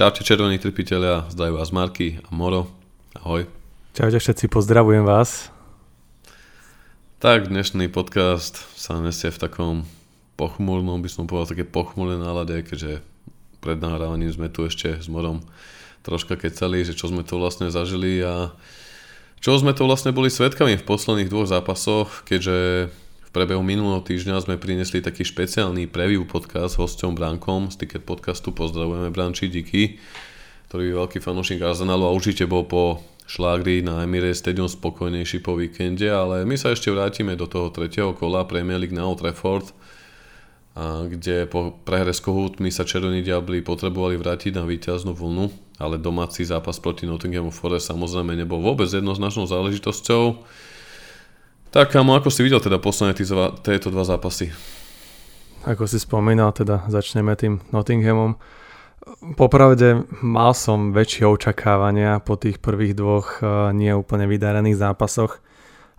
[0.00, 2.72] Čaute červení trpiteľia, zdajú vás Marky a Moro.
[3.20, 3.44] Ahoj.
[3.92, 5.52] Čaute všetci, pozdravujem vás.
[7.20, 9.84] Tak, dnešný podcast sa nesie v takom
[10.40, 13.04] pochmurnom, by som povedal, také pochmurné nálade, keďže
[13.60, 15.44] pred nahrávaním sme tu ešte s Morom
[16.00, 18.56] troška kecali, že čo sme to vlastne zažili a
[19.44, 22.88] čo sme to vlastne boli svetkami v posledných dvoch zápasoch, keďže
[23.30, 28.02] v priebehu minulého týždňa sme priniesli taký špeciálny preview podcast s hosťom Brankom z Ticket
[28.02, 28.50] podcastu.
[28.50, 30.02] Pozdravujeme Branči, díky,
[30.66, 32.98] ktorý je veľký fanúšik Arsenalu a určite bol po
[33.30, 38.18] šlágri na Emirates Stadium spokojnejší po víkende, ale my sa ešte vrátime do toho tretieho
[38.18, 39.70] kola Premier League na Old Trafford,
[40.74, 46.02] a kde po prehre s Kohutmi sa Červení diabli potrebovali vrátiť na víťaznú vlnu, ale
[46.02, 50.42] domáci zápas proti Nottinghamu Forest samozrejme nebol vôbec jednoznačnou záležitosťou.
[51.70, 53.14] Tak, kámo, ako si videl teda posledné
[53.62, 54.50] tieto dva zápasy?
[55.70, 58.34] Ako si spomínal, teda začneme tým Nottinghamom.
[59.38, 65.38] Popravde mal som väčšie očakávania po tých prvých dvoch uh, nie úplne vydarených zápasoch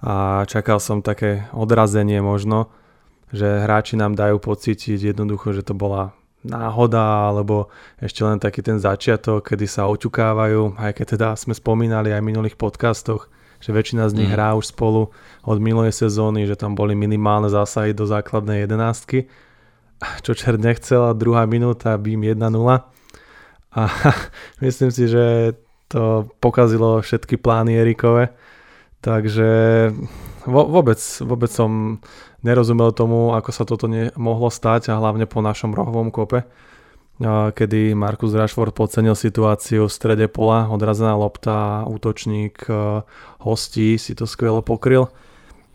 [0.03, 2.67] a čakal som také odrazenie možno,
[3.31, 6.11] že hráči nám dajú pocítiť jednoducho, že to bola
[6.43, 12.11] náhoda alebo ešte len taký ten začiatok, kedy sa oťukávajú, aj keď teda sme spomínali
[12.11, 13.31] aj v minulých podcastoch,
[13.61, 14.35] že väčšina z nich mm.
[14.35, 15.13] hrá už spolu
[15.45, 19.29] od minulej sezóny, že tam boli minimálne zásahy do základnej jedenáctky.
[20.25, 22.41] Čo čert nechcel a druhá minúta bím 1-0.
[23.71, 23.81] A
[24.65, 25.55] myslím si, že
[25.87, 28.33] to pokazilo všetky plány Erikove.
[29.01, 29.49] Takže
[30.45, 32.01] vo, vôbec, vôbec som
[32.45, 36.45] nerozumel tomu, ako sa toto mohlo stať a hlavne po našom rohovom kope
[37.51, 42.65] kedy Markus Rashford podcenil situáciu v strede pola, odrazená lopta, útočník
[43.41, 45.11] hostí si to skvelo pokryl.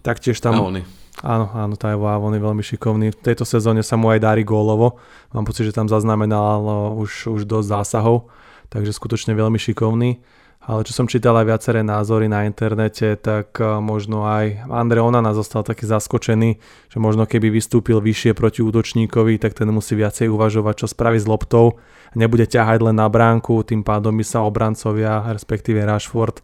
[0.00, 0.56] Taktiež tam...
[0.62, 0.86] Avony.
[1.24, 3.08] Áno, áno, Tajo Avon je veľmi šikovný.
[3.08, 5.00] V tejto sezóne sa mu aj darí gólovo.
[5.32, 6.60] Mám pocit, že tam zaznamenal
[6.92, 8.28] už, už dosť zásahov,
[8.68, 10.20] takže skutočne veľmi šikovný
[10.66, 15.30] ale čo som čítal aj viaceré názory na internete, tak eh, možno aj Andre Onana
[15.30, 16.50] zostal taký zaskočený,
[16.90, 21.30] že možno keby vystúpil vyššie proti útočníkovi, tak ten musí viacej uvažovať, čo spraví s
[21.30, 21.78] loptou.
[22.18, 26.42] Nebude ťahať len na bránku, tým pádom by sa obrancovia, respektíve Rashford,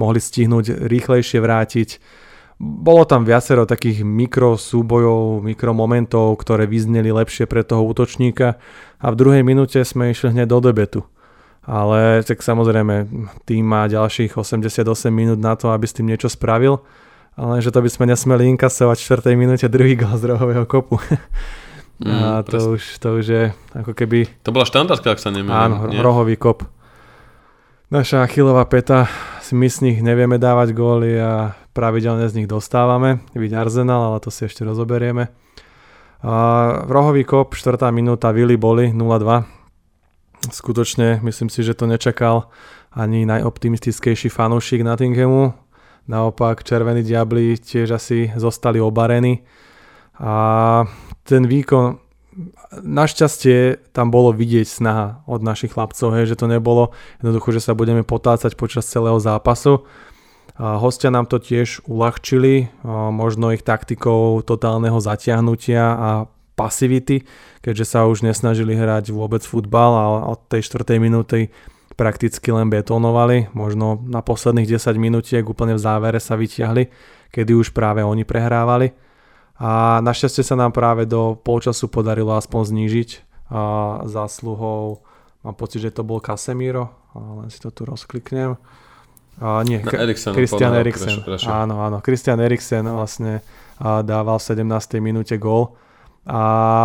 [0.00, 1.88] mohli stihnúť rýchlejšie vrátiť.
[2.58, 8.58] Bolo tam viacero takých mikro súbojov, mikromomentov, ktoré vyzneli lepšie pre toho útočníka
[8.98, 11.00] a v druhej minúte sme išli hneď do debetu
[11.64, 13.08] ale tak samozrejme
[13.44, 16.80] tým má ďalších 88 minút na to, aby s tým niečo spravil,
[17.38, 19.38] ale že to by sme nesmeli inkasovať v 4.
[19.38, 20.98] minúte druhý gol z rohového kopu.
[21.98, 24.30] Mm, a to už, to už je ako keby...
[24.46, 25.50] To bola štandardka, ak sa nemýlim.
[25.50, 25.98] Áno, nie?
[25.98, 26.62] rohový kop.
[27.90, 29.10] Naša achilová peta,
[29.50, 33.18] my z nich nevieme dávať góly a pravidelne z nich dostávame.
[33.34, 35.26] Vidť Arsenal, ale to si ešte rozoberieme.
[36.22, 36.34] A
[36.86, 37.90] rohový kop, 4.
[37.90, 39.57] minúta, Willy Boli 0-2
[40.46, 42.54] Skutočne myslím si, že to nečakal
[42.94, 45.50] ani najoptimistickejší fanúšik Nottinghamu.
[46.08, 49.44] Naopak Červení diabli tiež asi zostali obarení.
[50.16, 50.86] A
[51.26, 52.00] ten výkon,
[52.80, 57.74] našťastie tam bolo vidieť snaha od našich chlapcov, hej, že to nebolo jednoducho, že sa
[57.74, 59.84] budeme potácať počas celého zápasu.
[60.58, 62.72] A hostia nám to tiež uľahčili,
[63.14, 66.10] možno ich taktikou totálneho zatiahnutia a
[66.58, 67.22] pasivity,
[67.62, 70.04] keďže sa už nesnažili hrať vôbec futbal a
[70.34, 70.98] od tej 4.
[70.98, 71.54] minúty
[71.94, 76.90] prakticky len betonovali, možno na posledných 10 minútiek úplne v závere sa vyťahli,
[77.30, 78.94] kedy už práve oni prehrávali.
[79.58, 83.10] A našťastie sa nám práve do polčasu podarilo aspoň znížiť
[83.50, 83.62] a
[84.06, 85.02] zásluhou,
[85.42, 88.54] mám pocit, že to bol Casemiro, len si to tu rozkliknem.
[89.42, 91.22] A nie, no, Eriksen, Christian Eriksen.
[91.50, 93.42] Áno, áno, Christian Eriksen vlastne
[93.82, 95.02] dával v 17.
[95.02, 95.74] minúte gól
[96.28, 96.42] a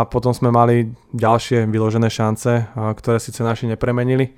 [0.07, 4.31] potom sme mali ďalšie vyložené šance, ktoré síce naši nepremenili.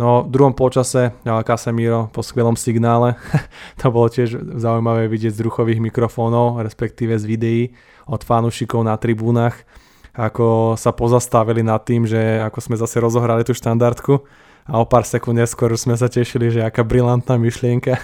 [0.00, 1.12] No v druhom polčase
[1.44, 3.20] Casemiro po skvelom signále,
[3.82, 7.62] to bolo tiež zaujímavé vidieť z druchových mikrofónov, respektíve z videí
[8.08, 9.68] od fanúšikov na tribúnach,
[10.16, 14.24] ako sa pozastavili nad tým, že ako sme zase rozohrali tú štandardku
[14.64, 18.00] a o pár sekúnd neskôr sme sa tešili, že aká brilantná myšlienka.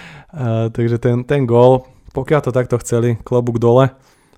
[0.76, 3.90] takže ten, ten gól, pokiaľ to takto chceli, klobúk dole,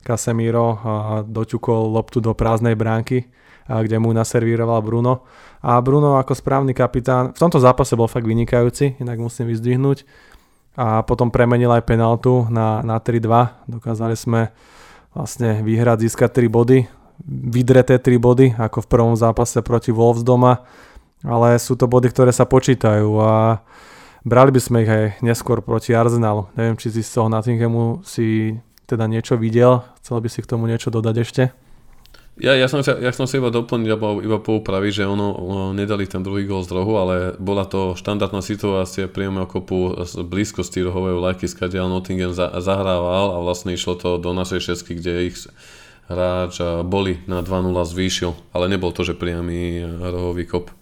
[0.05, 0.79] Casemiro
[1.25, 3.27] doťukol loptu do prázdnej bránky,
[3.65, 5.25] kde mu naservíroval Bruno.
[5.65, 10.05] A Bruno ako správny kapitán, v tomto zápase bol fakt vynikajúci, inak musím vyzdvihnúť.
[10.77, 13.71] A potom premenil aj penaltu na, na 3-2.
[13.71, 14.51] Dokázali sme
[15.15, 16.79] vlastne vyhrať, získať 3 body.
[17.31, 20.67] Vydreté 3 body, ako v prvom zápase proti Wolves doma.
[21.23, 23.63] Ale sú to body, ktoré sa počítajú a
[24.27, 26.51] brali by sme ich aj neskôr proti Arsenalu.
[26.59, 29.85] Neviem, či si z toho Nottinghamu si teda niečo videl.
[30.01, 31.43] Chcel by si k tomu niečo dodať ešte?
[32.35, 35.71] Ja, ja, som sa, ja som sa iba doplniť, alebo iba poupraviť, že ono, ono
[35.71, 40.83] nedali ten druhý gol z rohu, ale bola to štandardná situácia priamo kopu z blízkosti
[40.83, 45.47] rohovej lajky, skadiaľ Nottingham za, zahrával a vlastne išlo to do našej šesky, kde ich
[46.11, 50.75] hráč boli na 2-0 zvýšil, ale nebol to, že priamy rohový kop.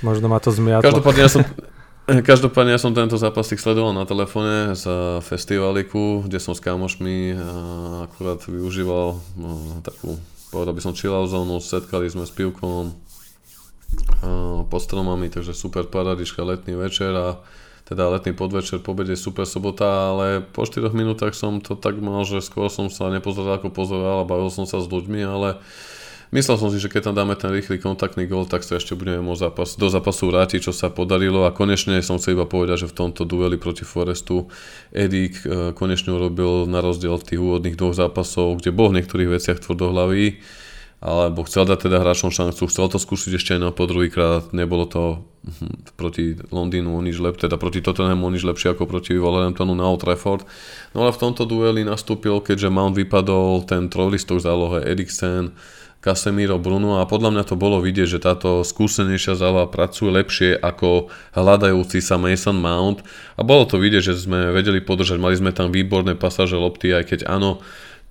[0.00, 0.88] Možno ma to zmiatlo.
[0.88, 1.44] Každopádne ja som,
[2.28, 4.84] Každopádne ja som tento zápasik sledoval na telefóne z
[5.24, 7.32] festivaliku, kde som s kamošmi
[8.04, 10.20] akurát využíval no, takú,
[10.52, 12.92] povedal by som chillout zónu, setkali sme s pivkom
[14.68, 17.40] pod stromami, takže super paradiška, letný večer a
[17.88, 22.24] teda letný podvečer, po obede super sobota, ale po 4 minútach som to tak mal,
[22.28, 25.60] že skôr som sa nepozeral ako pozoroval a bavil som sa s ľuďmi, ale
[26.34, 29.22] Myslel som si, že keď tam dáme ten rýchly kontaktný gol, tak sa ešte budeme
[29.22, 31.46] môcť zápas, do zápasu vrátiť, čo sa podarilo.
[31.46, 34.50] A konečne som chcel iba povedať, že v tomto dueli proti Forestu
[34.90, 39.62] Edik eh, konečne urobil na rozdiel tých úvodných dvoch zápasov, kde bol v niektorých veciach
[39.62, 40.42] tvrdohlavý,
[40.98, 44.90] alebo chcel dať teda hráčom šancu, chcel to skúsiť ešte aj na po druhýkrát, nebolo
[44.90, 49.14] to hm, proti Londýnu o nič lepšie, teda proti Tottenhamu o nič lepšie ako proti
[49.14, 50.42] Wolverhamptonu na Old Trafford.
[50.98, 55.54] No ale v tomto dueli nastúpil, keďže Mount vypadol ten trojlistok zálohe Eriksen,
[56.04, 61.08] Casemiro Bruno a podľa mňa to bolo vidieť, že táto skúsenejšia záloha pracuje lepšie ako
[61.32, 63.00] hľadajúci sa Mason Mount.
[63.34, 67.08] A bolo to vidieť, že sme vedeli podržať, mali sme tam výborné pasáže lopty, aj
[67.08, 67.64] keď áno,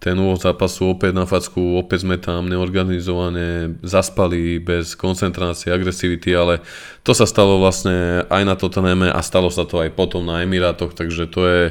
[0.03, 6.59] ten úvod zápasu opäť na facku, opäť sme tam neorganizované, zaspali bez koncentrácie, agresivity, ale
[7.07, 10.91] to sa stalo vlastne aj na Tottenhame a stalo sa to aj potom na Emirátoch,
[10.91, 11.61] takže to je,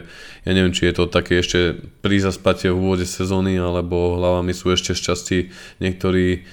[0.49, 4.97] ja neviem, či je to také ešte prízaspatie v úvode sezóny, alebo hlavami sú ešte
[4.97, 5.53] šťastí
[5.85, 6.49] niektorí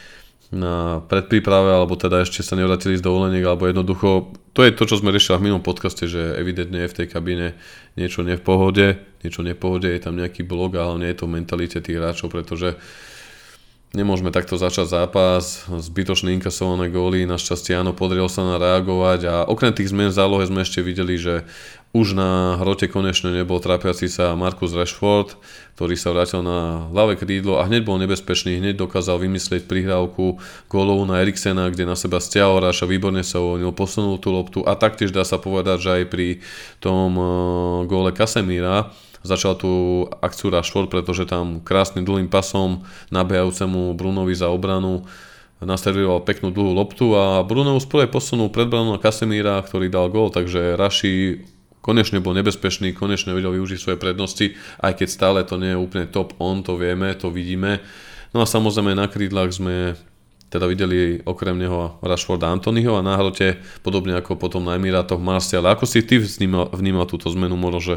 [0.52, 5.00] na predpríprave, alebo teda ešte sa nevrátili z dovoleniek, alebo jednoducho, to je to, čo
[5.00, 7.48] sme riešili v minulom podcaste, že evidentne je v tej kabíne
[7.96, 8.88] niečo nie v pohode,
[9.22, 11.98] niečo nie v pohode, je tam nejaký blok, ale nie je to v mentalite tých
[11.98, 12.76] hráčov, pretože
[13.94, 19.74] nemôžeme takto začať zápas, zbytočné inkasované góly, našťastie áno, podriel sa na reagovať a okrem
[19.74, 21.46] tých zmien v zálohe sme ešte videli, že
[21.90, 25.34] už na hrote konečne nebol trápiaci sa Markus Rashford,
[25.74, 30.38] ktorý sa vrátil na ľavé krídlo a hneď bol nebezpečný, hneď dokázal vymyslieť prihrávku
[30.70, 34.78] gólovú na Eriksena, kde na seba stiahol Raša, výborne sa uvoľnil, posunul tú loptu a
[34.78, 36.28] taktiež dá sa povedať, že aj pri
[36.78, 37.28] tom uh,
[37.90, 38.94] góle Kasemíra
[39.26, 45.10] začal tú akciu Rashford, pretože tam krásnym dlhým pasom nabehajúcemu Brunovi za obranu
[45.60, 50.80] naserviroval peknú dlhú loptu a Bruno už posunul pred branu Kasemíra, ktorý dal gól, takže
[50.80, 51.44] Raši
[51.80, 56.06] konečne bol nebezpečný, konečne vedel využiť svoje prednosti, aj keď stále to nie je úplne
[56.12, 57.80] top on, to vieme, to vidíme.
[58.36, 59.98] No a samozrejme na krídlach sme
[60.50, 65.62] teda videli okrem neho Rashforda Antonyho a na hrote, podobne ako potom na Emirátoch Marcial.
[65.70, 67.96] Ako si ty vnímal, vnímal túto zmenu, možno, že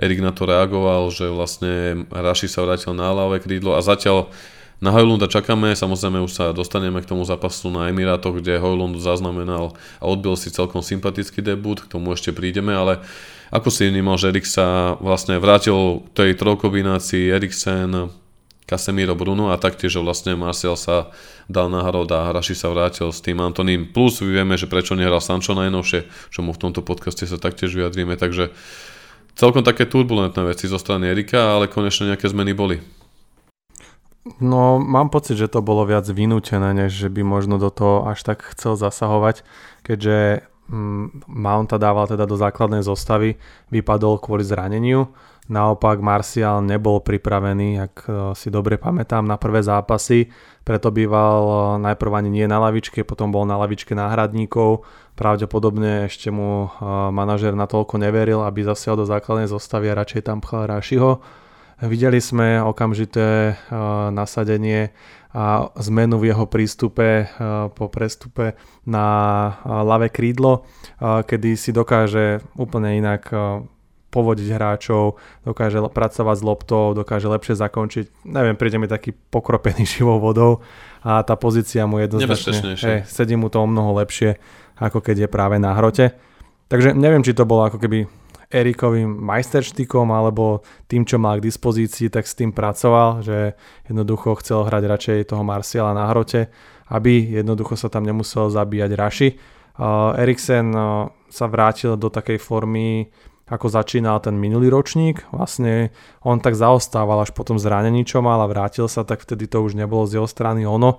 [0.00, 4.32] Erik na to reagoval, že vlastne Raši sa vrátil na ľavé krídlo a zatiaľ
[4.80, 9.76] na Hojlunda čakáme, samozrejme už sa dostaneme k tomu zápasu na Emirátoch, kde Hojlund zaznamenal
[10.00, 13.04] a odbil si celkom sympatický debut, k tomu ešte prídeme, ale
[13.52, 18.08] ako si vnímal, že Erik sa vlastne vrátil k tej trojkombinácii Eriksen,
[18.70, 21.10] Casemiro Bruno a taktiež, vlastne Martial sa
[21.50, 23.90] dal na a Hraši sa vrátil s tým Antoním.
[23.90, 28.14] Plus vieme, že prečo nehral Sancho najnovšie, čo mu v tomto podcaste sa taktiež vyjadríme,
[28.14, 28.54] takže
[29.34, 32.78] celkom také turbulentné veci zo strany Erika, ale konečne nejaké zmeny boli.
[34.20, 38.20] No, mám pocit, že to bolo viac vynútené, než že by možno do toho až
[38.20, 39.40] tak chcel zasahovať,
[39.80, 43.40] keďže mm, Mounta dával teda do základnej zostavy,
[43.72, 45.08] vypadol kvôli zraneniu.
[45.48, 50.28] Naopak Martial nebol pripravený, ak e, si dobre pamätám, na prvé zápasy,
[50.68, 51.54] preto býval e,
[51.90, 54.84] najprv ani nie na lavičke, potom bol na lavičke náhradníkov.
[55.16, 60.44] Pravdepodobne ešte mu e, manažer natoľko neveril, aby zasial do základnej zostavy a radšej tam
[60.44, 61.39] pchal Rašiho
[61.80, 63.56] Videli sme okamžité eh,
[64.12, 64.92] nasadenie
[65.32, 67.26] a zmenu v jeho prístupe eh,
[67.72, 68.52] po prestupe
[68.84, 69.06] na
[69.48, 70.68] eh, ľavé krídlo,
[71.00, 73.32] kedy si dokáže úplne inak
[74.10, 78.26] povodiť hráčov, dokáže pracovať s loptou, dokáže lepšie zakončiť.
[78.26, 80.60] Neviem, príde mi taký pokropený živou vodou
[81.00, 84.36] a tá pozícia mu jednoznačne, hej, sedí mu to o mnoho lepšie,
[84.76, 86.12] ako keď je práve na hrote.
[86.68, 88.19] Takže neviem, či to bolo ako keby
[88.50, 93.54] Erikovým majsterštykom alebo tým, čo mal k dispozícii, tak s tým pracoval, že
[93.86, 96.50] jednoducho chcel hrať radšej toho Marciala na hrote,
[96.90, 99.28] aby jednoducho sa tam nemusel zabíjať Raši.
[100.18, 100.74] Eriksen
[101.30, 103.06] sa vrátil do takej formy,
[103.46, 105.26] ako začínal ten minulý ročník.
[105.30, 109.62] Vlastne on tak zaostával až potom zranení, čo mal a vrátil sa, tak vtedy to
[109.62, 110.98] už nebolo z jeho strany ono.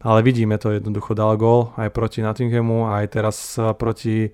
[0.00, 3.36] Ale vidíme to, jednoducho dal gól aj proti Nottinghamu, aj teraz
[3.76, 4.32] proti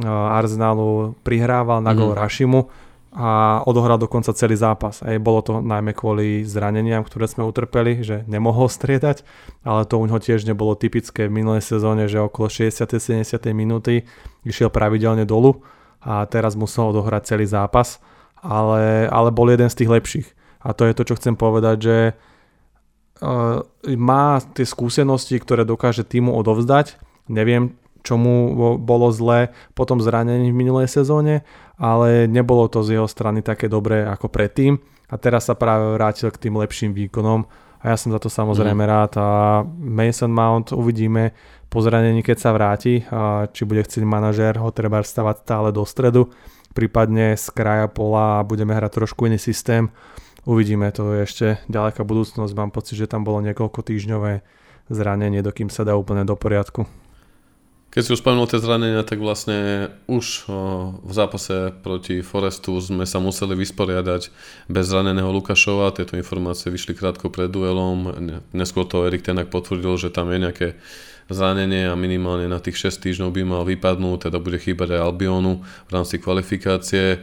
[0.00, 2.18] Arsenalu prihrával na gol mm.
[2.18, 2.60] Rašimu.
[3.12, 5.04] a odohral dokonca celý zápas.
[5.04, 9.20] Aj bolo to najmä kvôli zraneniam, ktoré sme utrpeli, že nemohol striedať,
[9.68, 14.08] ale to u neho tiež nebolo typické v minulej sezóne, že okolo 60-70 minúty
[14.48, 15.60] išiel pravidelne dolu
[16.00, 18.00] a teraz musel odohrať celý zápas,
[18.40, 20.28] ale, ale bol jeden z tých lepších.
[20.64, 21.96] A to je to, čo chcem povedať, že
[23.20, 23.60] uh,
[23.92, 26.96] má tie skúsenosti, ktoré dokáže týmu odovzdať.
[27.28, 31.46] Neviem, čo mu bolo zlé po tom zranení v minulej sezóne,
[31.78, 34.78] ale nebolo to z jeho strany také dobré ako predtým
[35.10, 37.46] a teraz sa práve vrátil k tým lepším výkonom
[37.82, 38.90] a ja som za to samozrejme mm.
[38.90, 39.28] rád a
[39.74, 41.34] Mason Mount uvidíme
[41.66, 45.82] po zranení, keď sa vráti, a či bude chcieť manažér ho treba stavať stále do
[45.82, 46.30] stredu,
[46.78, 49.90] prípadne z kraja pola a budeme hrať trošku iný systém.
[50.46, 54.46] Uvidíme, to je ešte ďaleká budúcnosť, mám pocit, že tam bolo niekoľko týždňové
[54.90, 56.86] zranenie, dokým sa dá úplne do poriadku.
[57.92, 60.48] Keď si už spomenul tie zranenia, tak vlastne už
[61.04, 64.32] v zápase proti Forestu sme sa museli vysporiadať
[64.72, 65.92] bez zraneného Lukašova.
[65.92, 68.08] Tieto informácie vyšli krátko pred duelom.
[68.56, 70.68] Neskôr to Erik Tenak potvrdil, že tam je nejaké
[71.28, 75.60] zranenie a minimálne na tých 6 týždňov by mal vypadnúť, teda bude chýbať aj Albionu
[75.60, 77.20] v rámci kvalifikácie.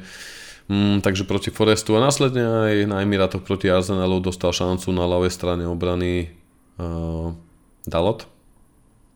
[0.70, 5.34] Mm, takže proti Forestu a následne aj na Emirátoch proti Arsenalu dostal šancu na ľavej
[5.34, 6.30] strane obrany
[6.78, 7.34] uh,
[7.90, 8.30] Dalot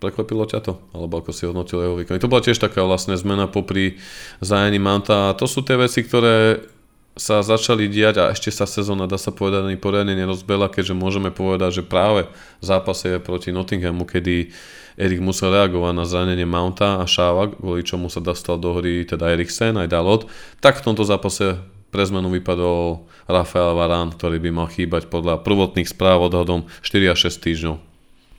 [0.04, 0.74] Prekvapilo ťa to?
[0.92, 2.20] Alebo ako si hodnotil jeho výkon?
[2.20, 3.96] To bola tiež taká vlastne zmena popri
[4.44, 6.60] zájení Manta to sú tie veci, ktoré
[7.14, 11.30] sa začali diať a ešte sa sezóna, dá sa povedať, ani poriadne nerozbela, keďže môžeme
[11.30, 12.26] povedať, že práve
[12.58, 14.50] v zápase proti Nottinghamu, kedy
[14.98, 19.30] Erik musel reagovať na zranenie Mounta a Šáva, kvôli čomu sa dostal do hry teda
[19.30, 20.26] Eriksen aj Dalot,
[20.58, 21.62] tak v tomto zápase
[21.94, 27.30] pre zmenu vypadol Rafael Varán, ktorý by mal chýbať podľa prvotných správ odhadom 4 až
[27.30, 27.93] 6 týždňov.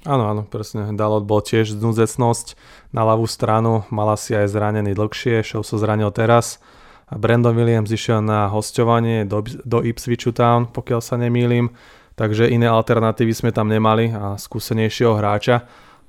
[0.04, 0.92] Áno, áno, presne.
[0.92, 2.60] Dalot bol tiež znúzecnosť
[2.92, 6.60] na ľavú stranu, mala si aj zranený dlhšie, Show sa zranil teraz.
[7.08, 11.72] A Brandon Williams išiel na hostovanie do, do Ipswichu Town, pokiaľ sa nemýlim,
[12.20, 15.64] takže iné alternatívy sme tam nemali a skúsenejšieho hráča.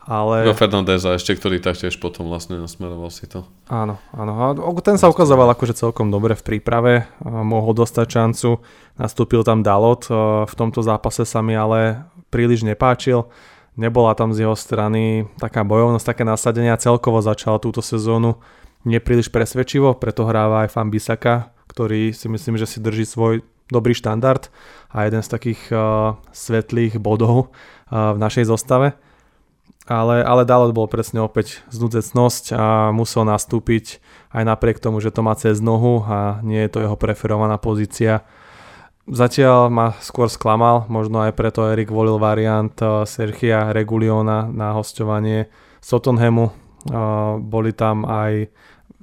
[0.05, 0.45] Ale...
[0.45, 3.41] Jo Fernandeza ešte, ktorý taktiež potom vlastne nasmeroval si to.
[3.71, 4.33] Áno, áno.
[4.37, 4.53] A
[4.85, 8.61] ten sa ukazoval akože celkom dobre v príprave, mohol dostať šancu,
[9.01, 10.05] nastúpil tam Dalot,
[10.45, 13.25] v tomto zápase sa mi ale príliš nepáčil
[13.75, 18.39] Nebola tam z jeho strany taká bojovnosť, také nasadenie celkovo začal túto sezónu
[18.87, 23.97] nepríliš presvedčivo, preto hráva aj Fan Bisaka, ktorý si myslím, že si drží svoj dobrý
[23.97, 24.47] štandard
[24.93, 27.49] a jeden z takých uh, svetlých bodov
[27.89, 28.93] uh, v našej zostave.
[29.85, 34.01] Ale, ale Dalot bol presne opäť znúdzecnosť a musel nastúpiť
[34.33, 38.25] aj napriek tomu, že to má cez nohu a nie je to jeho preferovaná pozícia
[39.05, 45.45] Zatiaľ ma skôr sklamal, možno aj preto Erik volil variant eh, Sergia Reguliona na hostovanie
[45.77, 46.49] Sotonhamu.
[46.49, 46.53] Eh,
[47.37, 48.49] boli tam aj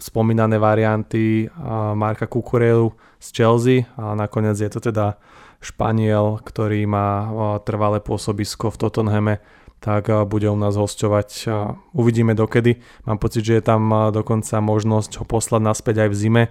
[0.03, 1.51] spomínané varianty eh,
[1.95, 2.91] Marka Kukurelu
[3.23, 5.23] z Chelsea a nakoniec je to teda
[5.63, 7.31] Španiel, ktorý má
[7.63, 9.35] trvalé pôsobisko v Tottenhame,
[9.79, 11.47] tak bude u nás hostovať.
[11.95, 12.83] Uvidíme dokedy.
[13.07, 16.45] Mám pocit, že je tam dokonca možnosť ho poslať naspäť aj v zime,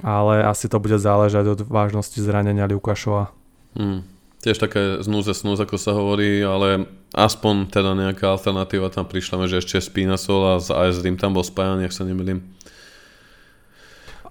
[0.00, 3.32] ale asi to bude záležať od vážnosti zranenia Lukášova.
[3.76, 4.02] Hmm.
[4.40, 9.60] Tiež také znúze snúz, ako sa hovorí, ale aspoň teda nejaká alternatíva tam prišla, že
[9.60, 12.40] ešte Spinasol a aj s tým tam bol spájaný, ak sa nemýlim.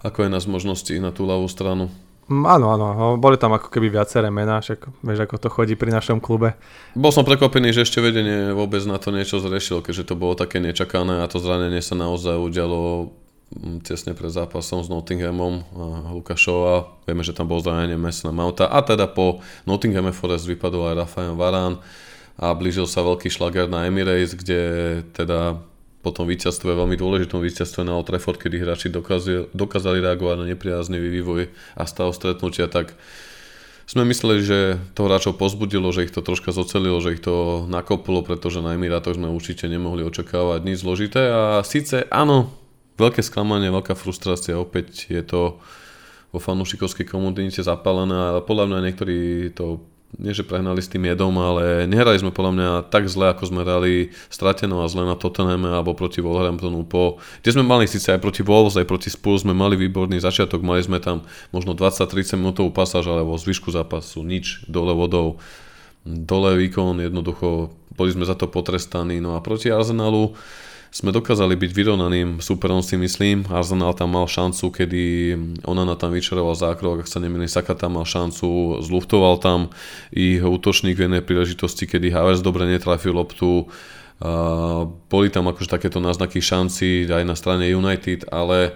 [0.02, 1.94] Ako je nás možnosti na tú ľavú stranu?
[2.30, 5.90] Mm, áno, áno, boli tam ako keby viaceré mená, však vieš, ako to chodí pri
[5.90, 6.54] našom klube.
[6.94, 10.62] Bol som prekvapený, že ešte vedenie vôbec na to niečo zrešil, keďže to bolo také
[10.62, 13.10] nečakané a to zranenie sa naozaj udialo
[13.82, 15.66] tesne pred zápasom s Nottinghamom
[16.22, 17.02] Lukašova.
[17.10, 21.34] Vieme, že tam bol zranenie Mesna Mauta a teda po Nottinghame Forest vypadol aj Rafael
[21.34, 21.82] Varán
[22.38, 24.62] a blížil sa veľký šlager na Emirates, kde
[25.12, 25.60] teda
[26.00, 30.46] po tom víťazstve, veľmi dôležitom víťazstve na Old Trafford, kedy hráči dokázali, dokázali reagovať na
[30.48, 32.96] nepriaznivý vývoj a stav stretnutia, tak
[33.90, 34.60] sme mysleli, že
[34.94, 39.18] to hráčov pozbudilo, že ich to troška zocelilo, že ich to nakoplo, pretože na Emirátoch
[39.18, 42.54] sme určite nemohli očakávať nič zložité a síce áno,
[43.00, 45.64] veľké sklamanie, veľká frustrácia, opäť je to
[46.30, 49.82] vo fanúšikovskej komunite zapálené a podľa mňa niektorí to
[50.18, 53.62] nie že prehnali s tým jedom, ale nehrali sme podľa mňa tak zle, ako sme
[53.62, 58.18] hrali strateno a zle na Tottenhame alebo proti Wolverhamptonu po, kde sme mali síce aj
[58.18, 62.74] proti Wolves, aj proti Spurs sme mali výborný začiatok, mali sme tam možno 20-30 minútovú
[62.74, 65.38] pasáž, ale vo zvyšku zápasu nič, dole vodou,
[66.02, 70.34] dole výkon, jednoducho boli sme za to potrestaní, no a proti Arsenalu
[70.90, 73.46] sme dokázali byť vyrovnaným superom si myslím.
[73.46, 75.04] Arsenal tam mal šancu, kedy
[75.70, 79.70] Onana tam vyčaroval zákrok, ak sa nemýlim, Saka tam mal šancu, zluftoval tam
[80.10, 83.70] ich útočník v jednej príležitosti, kedy Havertz dobre netrafil loptu.
[84.20, 88.76] Uh, boli tam akože takéto náznaky šanci aj na strane United, ale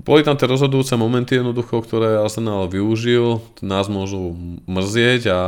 [0.00, 5.40] boli tam tie rozhodujúce momenty jednoducho, ktoré Arsenal využil, nás môžu mrzieť a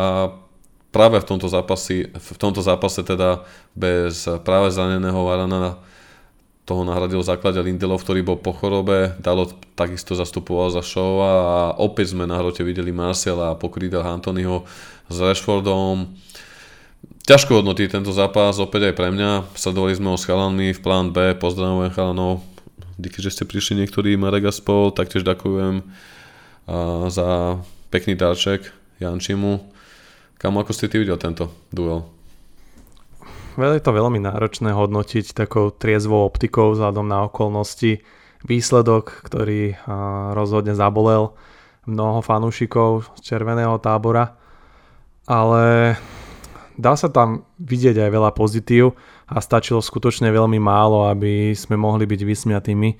[0.90, 3.44] práve v tomto, zápasi, v tomto zápase teda
[3.76, 5.78] bez práve zraneného Varana
[6.66, 9.46] toho nahradil v základe Lindelov, ktorý bol po chorobe, Dalo
[9.78, 11.34] takisto zastupoval za show a
[11.78, 14.66] opäť sme na hrote videli Marcela a pokrídel Antonyho
[15.06, 16.10] s Rashfordom.
[17.22, 19.46] Ťažko hodnotí tento zápas, opäť aj pre mňa.
[19.54, 22.42] Sledovali sme ho s chalanmi v plán B, pozdravujem chalanov.
[22.98, 25.86] Díky, že ste prišli niektorí, Marek a spol, taktiež ďakujem
[27.06, 27.28] za
[27.94, 29.75] pekný dáček Jančimu.
[30.36, 32.04] Kam ako ste ty videl tento duel?
[33.56, 38.04] je to veľmi náročné hodnotiť takou triezvou optikou vzhľadom na okolnosti.
[38.44, 39.80] Výsledok, ktorý
[40.36, 41.32] rozhodne zabolel
[41.88, 44.36] mnoho fanúšikov z červeného tábora,
[45.24, 45.96] ale
[46.76, 48.92] dá sa tam vidieť aj veľa pozitív
[49.26, 52.90] a stačilo skutočne veľmi málo, aby sme mohli byť vysmiatými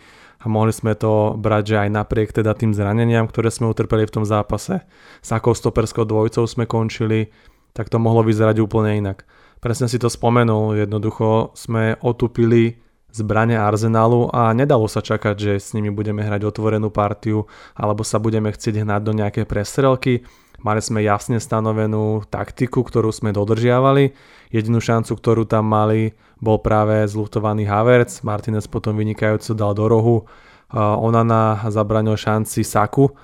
[0.46, 4.14] a mohli sme to brať, že aj napriek teda tým zraneniam, ktoré sme utrpeli v
[4.14, 4.86] tom zápase,
[5.18, 7.34] s akou stoperskou dvojcou sme končili,
[7.74, 9.26] tak to mohlo vyzerať úplne inak.
[9.58, 12.78] Presne si to spomenul, jednoducho sme otupili
[13.10, 18.22] zbrane Arsenalu a nedalo sa čakať, že s nimi budeme hrať otvorenú partiu alebo sa
[18.22, 20.22] budeme chcieť hnať do nejaké prestrelky.
[20.66, 24.10] Mali sme jasne stanovenú taktiku, ktorú sme dodržiavali.
[24.50, 28.26] Jedinú šancu, ktorú tam mali, bol práve zluhtovaný Havertz.
[28.26, 30.26] Martinez potom vynikajúco dal do rohu.
[30.74, 33.14] Onana zabranil šanci Saku.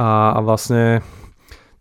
[0.00, 1.04] A vlastne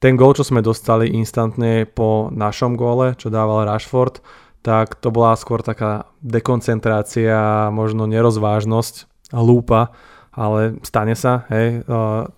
[0.03, 4.19] ten gól, čo sme dostali instantne po našom góle, čo dával Rashford,
[4.59, 9.95] tak to bola skôr taká dekoncentrácia, možno nerozvážnosť, lúpa,
[10.39, 11.83] ale stane sa, hej,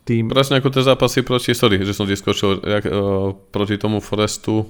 [0.09, 0.25] tým...
[0.33, 4.65] Presne ako tie zápasy proti, sorry, že som ti skočil, jak, uh, proti tomu Forestu,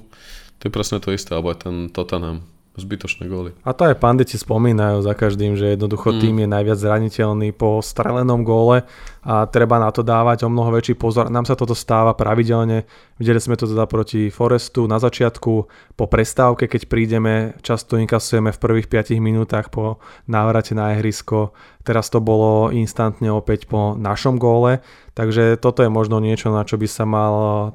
[0.60, 3.52] to je presne to isté, alebo aj ten Tottenham zbytočné góly.
[3.68, 6.18] A to aj panditi spomínajú za každým, že jednoducho mm.
[6.24, 8.88] tým je najviac zraniteľný po strelenom góle
[9.20, 11.28] a treba na to dávať o mnoho väčší pozor.
[11.28, 12.88] Nám sa toto stáva pravidelne.
[13.20, 15.52] Videli sme to teda proti Forestu na začiatku,
[15.94, 21.52] po prestávke, keď prídeme, často inkasujeme v prvých 5 minútach po návrate na ihrisko.
[21.84, 24.80] Teraz to bolo instantne opäť po našom góle.
[25.12, 27.34] Takže toto je možno niečo, na čo by sa mal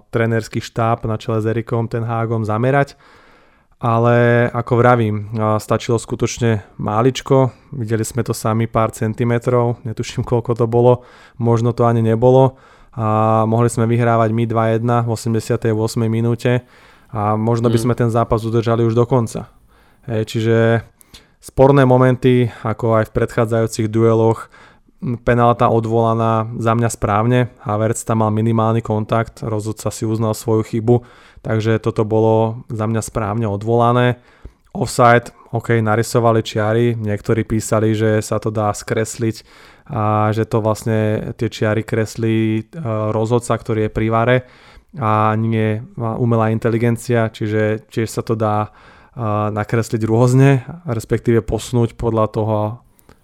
[0.10, 2.98] trenerský štáb na čele s Erikom ten Hágom zamerať
[3.78, 5.30] ale ako vravím,
[5.62, 11.06] stačilo skutočne máličko, videli sme to sami pár centimetrov, netuším koľko to bolo,
[11.38, 12.58] možno to ani nebolo.
[12.98, 15.70] A mohli sme vyhrávať my 2-1 v 88.
[16.10, 16.66] minúte.
[17.14, 17.84] A možno by mm.
[17.86, 19.54] sme ten zápas udržali už do konca.
[20.10, 20.58] Hej, čiže
[21.38, 24.50] sporné momenty, ako aj v predchádzajúcich dueloch,
[25.22, 31.06] penálta odvolaná za mňa správne, Havertz tam mal minimálny kontakt, rozhodca si uznal svoju chybu,
[31.48, 34.20] takže toto bolo za mňa správne odvolané.
[34.76, 39.48] Offside, ok, narysovali čiary, niektorí písali, že sa to dá skresliť
[39.88, 42.62] a že to vlastne tie čiary kreslí e,
[43.16, 44.38] rozhodca, ktorý je pri vare
[45.00, 48.70] a nie umelá inteligencia, čiže tiež sa to dá e,
[49.56, 52.58] nakresliť rôzne, respektíve posunúť podľa toho,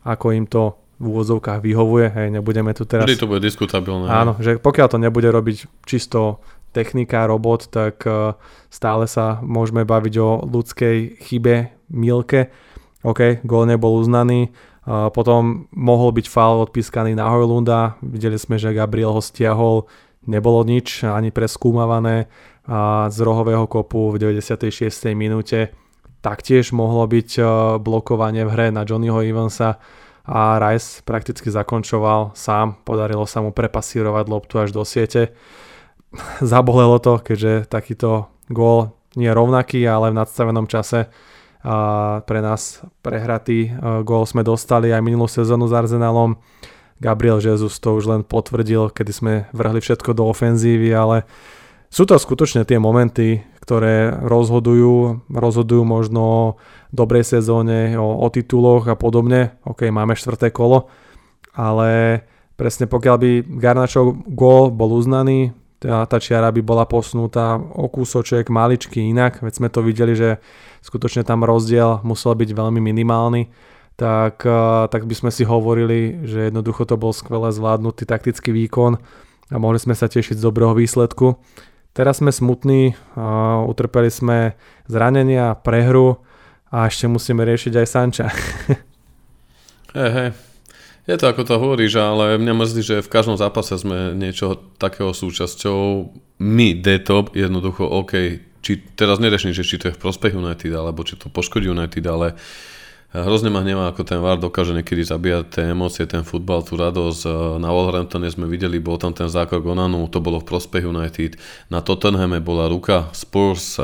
[0.08, 3.04] ako im to v úvodzovkách vyhovuje, hej, nebudeme tu teraz...
[3.04, 4.08] Kedy to bude diskutabilné.
[4.08, 6.40] Áno, že pokiaľ to nebude robiť čisto
[6.74, 8.34] technika, robot, tak uh,
[8.74, 12.50] stále sa môžeme baviť o ľudskej chybe, milke.
[13.06, 18.74] OK, gól nebol uznaný, uh, potom mohol byť faul odpískaný na Hojlunda, videli sme, že
[18.74, 19.86] Gabriel ho stiahol,
[20.26, 22.32] nebolo nič ani preskúmavané
[23.12, 24.72] z rohového kopu v 96.
[25.20, 25.76] minúte
[26.24, 27.48] taktiež mohlo byť uh,
[27.84, 29.78] blokovanie v hre na Johnnyho Evansa
[30.24, 35.36] a Rice prakticky zakončoval sám, podarilo sa mu prepasírovať loptu až do siete.
[36.41, 41.10] Zabolelo to, keďže takýto gól nie je rovnaký, ale v nadstavenom čase
[41.63, 46.36] a pre nás prehratý e, gól sme dostali aj minulú sezónu s Arsenalom.
[46.99, 51.23] Gabriel Jesus to už len potvrdil, kedy sme vrhli všetko do ofenzívy, ale
[51.88, 56.43] sú to skutočne tie momenty, ktoré rozhodujú, rozhodujú možno o
[56.91, 59.56] dobrej sezóne, o, o tituloch a podobne.
[59.63, 60.91] OK, máme štvrté kolo,
[61.56, 62.23] ale
[62.60, 68.48] presne pokiaľ by Garnačov gól bol uznaný, tá, tá čiara by bola posunutá o kúsoček
[68.48, 70.39] maličky inak, veď sme to videli, že
[70.80, 73.52] skutočne tam rozdiel musel byť veľmi minimálny,
[74.00, 74.48] tak,
[74.89, 78.96] tak by sme si hovorili, že jednoducho to bol skvele zvládnutý taktický výkon
[79.52, 81.36] a mohli sme sa tešiť z dobrého výsledku.
[81.93, 82.98] Teraz sme smutní,
[83.69, 84.58] utrpeli sme
[84.89, 86.24] zranenia, prehru
[86.74, 88.28] a ešte musíme riešiť aj Sanča.
[89.93, 90.53] Hej, hej.
[91.04, 95.12] Je to ako to hovoríš, ale mňa mrzí, že v každom zápase sme niečo takého
[95.12, 96.10] súčasťou.
[96.39, 101.04] My, D-Top, jednoducho, OK, či teraz nereším, že či to je v prospech United, alebo
[101.04, 102.39] či to poškodí United, ale
[103.13, 107.30] Hrozne ma hnevá, ako ten VAR dokáže niekedy zabíjať tie emócie, ten futbal, tú radosť.
[107.62, 111.38] Na Wolverhamptone sme videli, bol tam ten zákrok Onanu, to bolo v prospech United.
[111.70, 113.78] Na Tottenhame bola ruka Spurs,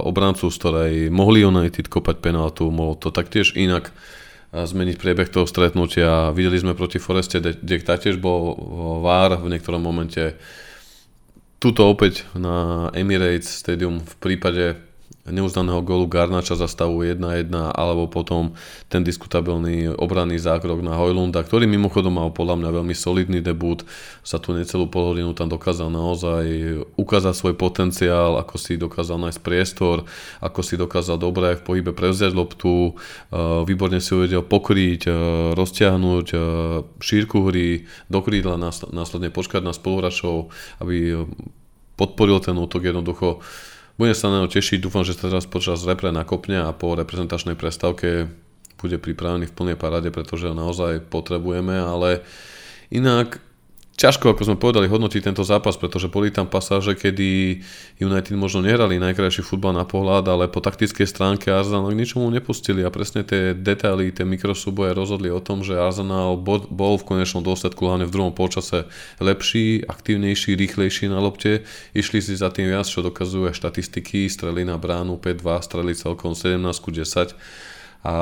[0.00, 3.92] obrancu, z ktorej mohli United kopať penaltu, mohol to taktiež inak
[4.50, 6.34] zmeniť priebeh toho stretnutia.
[6.34, 8.58] Videli sme proti Foreste, kde taktiež bol
[9.02, 10.34] VAR v niektorom momente.
[11.62, 14.89] Tuto opäť na Emirates Stadium v prípade
[15.28, 18.56] neuznaného gólu Garnača za stavu 1-1 alebo potom
[18.88, 23.84] ten diskutabilný obranný zákrok na Hojlunda, ktorý mimochodom mal podľa mňa veľmi solidný debut,
[24.24, 26.44] za tú necelú polhodinu tam dokázal naozaj
[26.96, 30.08] ukázať svoj potenciál, ako si dokázal nájsť priestor,
[30.40, 35.14] ako si dokázal dobre v pohybe prevziať loptu, eh, výborne si uvedel pokryť, eh,
[35.52, 36.40] rozťahnuť eh,
[37.00, 38.56] šírku hry, do krídla,
[38.90, 40.48] následne počkať na spoluhráčov,
[40.80, 41.26] aby
[42.00, 43.44] podporil ten útok jednoducho
[44.00, 47.52] budem sa na neho tešiť, dúfam, že sa teraz počas repre nakopne a po reprezentačnej
[47.52, 48.32] prestávke
[48.80, 52.24] bude pripravený v plnej parade, pretože ho naozaj potrebujeme, ale
[52.88, 53.44] inak
[54.00, 57.60] ťažko, ako sme povedali, hodnotiť tento zápas, pretože boli tam pasáže, kedy
[58.00, 62.80] United možno nehrali najkrajší futbal na pohľad, ale po taktickej stránke Arsenal k ničomu nepustili.
[62.80, 67.84] A presne tie detaily, tie mikrosúboje rozhodli o tom, že Arsenal bol v konečnom dôsledku
[67.84, 68.88] hlavne v druhom polčase
[69.20, 71.68] lepší, aktívnejší, rýchlejší na lopte.
[71.92, 76.32] Išli si za tým viac, čo dokazujú aj štatistiky, streli na bránu 5-2, streli celkom
[76.32, 77.36] 17-10
[78.00, 78.16] a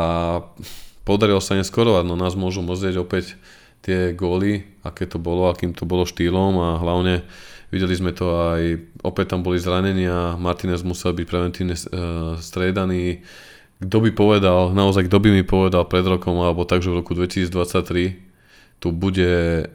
[1.07, 3.39] podarilo sa neskorovať, no nás môžu mrzieť opäť
[3.89, 7.25] tie góly, aké to bolo, akým to bolo štýlom a hlavne
[7.73, 8.63] videli sme to aj,
[9.01, 13.25] opäť tam boli zranenia, Martinez musel byť preventívne uh, striedaný.
[13.81, 17.17] Kto by povedal, naozaj kto by mi povedal pred rokom alebo tak, že v roku
[17.17, 18.29] 2023
[18.79, 19.31] tu bude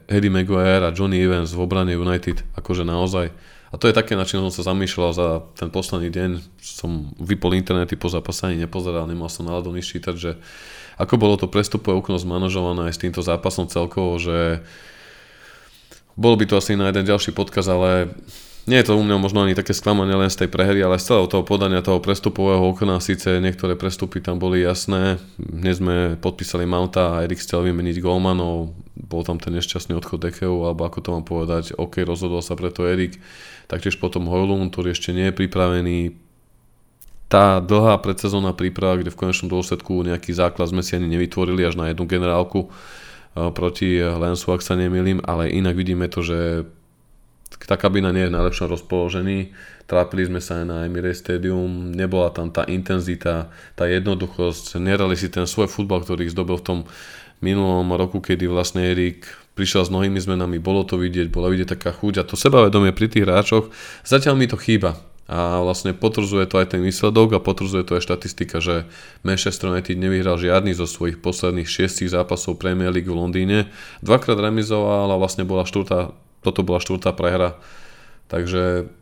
[0.08, 3.32] Eddie Maguire a Johnny Evans v obrane United, akože naozaj.
[3.68, 6.30] A to je také, na čím som sa zamýšľal za ten posledný deň.
[6.62, 10.38] Som vypol internety po zápase ani nepozeral, nemal som náladu nič čítať, že
[11.00, 14.62] ako bolo to prestupové okno zmanažované aj s týmto zápasom celkovo, že
[16.14, 18.14] bolo by to asi na jeden ďalší podkaz, ale
[18.64, 21.12] nie je to u mňa možno ani také sklamanie len z tej prehry, ale z
[21.12, 26.64] celého toho podania toho prestupového okna, síce niektoré prestupy tam boli jasné, dnes sme podpísali
[26.64, 31.08] Mounta a Erik chcel vymeniť golmanov, bol tam ten nešťastný odchod Dekeu, alebo ako to
[31.12, 33.20] mám povedať, OK, rozhodol sa preto Erik,
[33.68, 36.23] taktiež potom Hojlund, ktorý ešte nie je pripravený,
[37.28, 41.74] tá dlhá predsezónna príprava, kde v konečnom dôsledku nejaký základ sme si ani nevytvorili až
[41.80, 46.38] na jednu generálku eh, proti Lensu, ak sa nemýlim, ale inak vidíme to, že
[47.64, 49.54] tá kabína nie je najlepšom rozpoložení.
[49.86, 55.28] Trápili sme sa aj na Emirates Stadium, nebola tam tá intenzita, tá jednoduchosť, nerali si
[55.28, 56.78] ten svoj futbal, ktorý zdobil v tom
[57.44, 61.94] minulom roku, kedy vlastne Erik prišiel s mnohými zmenami, bolo to vidieť, bola vidieť taká
[61.94, 63.70] chuť a to sebavedomie pri tých hráčoch,
[64.02, 68.04] zatiaľ mi to chýba a vlastne potvrdzuje to aj ten výsledok a potvrdzuje to aj
[68.04, 68.84] štatistika, že
[69.24, 73.72] Manchester United nevyhral žiadny zo svojich posledných šiestich zápasov Premier League v Londýne.
[74.04, 76.12] Dvakrát remizoval a vlastne bola štvrtá,
[76.44, 77.56] toto bola štvrtá prehra.
[78.28, 78.92] Takže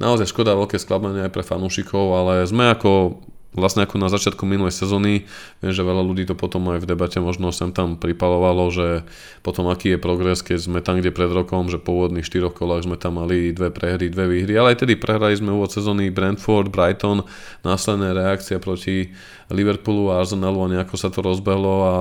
[0.00, 3.20] naozaj škoda veľké sklamanie aj pre fanúšikov, ale sme ako
[3.50, 5.26] vlastne ako na začiatku minulej sezóny,
[5.58, 9.02] viem, že veľa ľudí to potom aj v debate možno sem tam pripalovalo, že
[9.42, 12.86] potom aký je progres, keď sme tam, kde pred rokom, že po úvodných štyroch kolách
[12.86, 16.70] sme tam mali dve prehry, dve výhry, ale aj tedy prehrali sme úvod sezóny Brentford,
[16.70, 17.26] Brighton,
[17.66, 19.10] následné reakcia proti
[19.50, 21.94] Liverpoolu a Arsenalu a nejako sa to rozbehlo a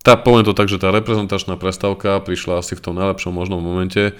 [0.00, 4.16] tá, poviem to tak, že tá reprezentačná prestávka prišla asi v tom najlepšom možnom momente,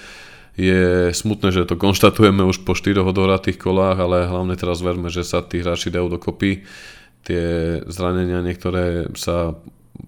[0.60, 5.24] je smutné, že to konštatujeme už po štyroch odohratých kolách, ale hlavne teraz verme, že
[5.24, 6.68] sa tí hráči dajú dokopy.
[7.24, 7.44] Tie
[7.88, 9.56] zranenia niektoré sa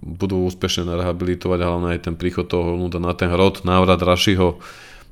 [0.05, 4.61] budú úspešne narehabilitovať, hlavne aj ten príchod toho Holunda na ten hrod, návrat Rašiho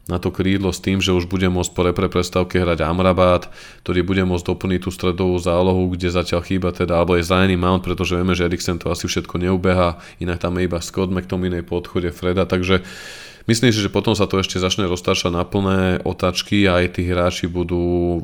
[0.09, 3.47] na to krídlo s tým, že už bude môcť po repre prestávke hrať Amrabat,
[3.87, 7.87] ktorý bude môcť doplniť tú stredovú zálohu, kde zatiaľ chýba teda, alebo je zranený Mount,
[7.87, 11.79] pretože vieme, že Eriksen to asi všetko neubeha, inak tam je iba Scott McTominay po
[11.79, 12.83] odchode Freda, takže
[13.51, 17.11] Myslím si, že potom sa to ešte začne roztáčať na plné otačky a aj tí
[17.11, 18.23] hráči budú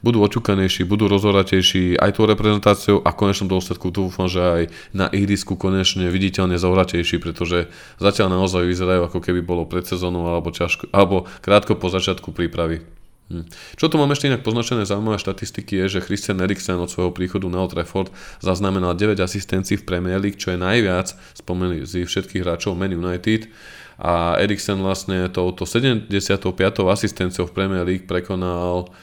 [0.00, 4.62] budú očukanejší, budú rozhoratejší aj tou reprezentáciou a konečnom dôsledku dúfam, že aj
[4.96, 7.68] na ihrisku konečne viditeľne zohratejší, pretože
[8.00, 12.84] zatiaľ naozaj vyzerajú ako keby bolo pred sezónou alebo, ťažko, alebo krátko po začiatku prípravy.
[13.28, 13.44] Hm.
[13.76, 17.44] Čo tu mám ešte inak poznačené zaujímavé štatistiky je, že Christian Eriksen od svojho príchodu
[17.52, 18.08] na Old Trafford
[18.40, 23.52] zaznamenal 9 asistencií v Premier League, čo je najviac spomedzi všetkých hráčov Man United
[23.98, 26.54] a Eriksen vlastne touto 75.
[26.86, 28.94] asistenciou v Premier League prekonal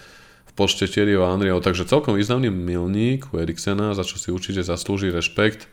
[0.47, 5.11] v počte Thierryho Andriho, takže celkom významný milník u Eriksena, za čo si určite zaslúži
[5.11, 5.67] rešpekt.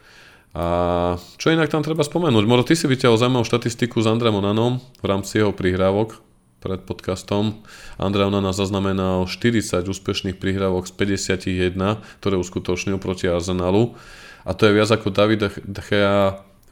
[0.52, 2.44] A čo inak tam treba spomenúť?
[2.44, 6.20] Moro, ty si vyťahol zaujímavú štatistiku s Andrem Onanom v rámci jeho prihrávok
[6.62, 7.62] pred podcastom.
[7.98, 13.96] Andrej Onana zaznamenal 40 úspešných prihrávok z 51, ktoré uskutočnil proti Arsenalu
[14.42, 15.82] a to je viac ako David De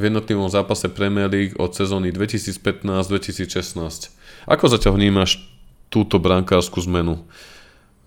[0.01, 4.09] v jednotlivom zápase Premier League od sezóny 2015-2016.
[4.49, 5.45] Ako zatiaľ vnímaš
[5.93, 7.21] túto brankárskú zmenu?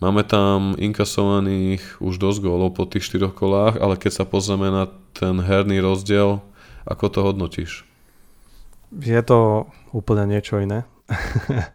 [0.02, 4.90] Máme tam inkasovaných už dosť gólov po tých štyroch kolách, ale keď sa pozrieme na
[5.14, 6.42] ten herný rozdiel,
[6.90, 7.86] ako to hodnotíš?
[8.90, 10.90] Je to úplne niečo iné.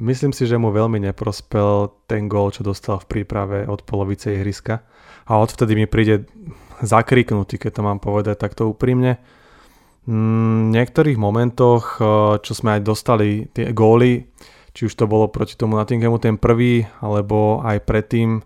[0.00, 4.80] Myslím si, že mu veľmi neprospel ten gól, čo dostal v príprave od polovice ihriska.
[5.28, 6.24] A odvtedy mi príde
[6.80, 9.20] zakriknutý, keď to mám povedať takto úprimne.
[10.02, 12.06] Mm, v niektorých momentoch, eh,
[12.42, 14.26] čo sme aj dostali tie góly,
[14.74, 18.42] či už to bolo proti tomu Nottinghamu ten prvý, alebo aj predtým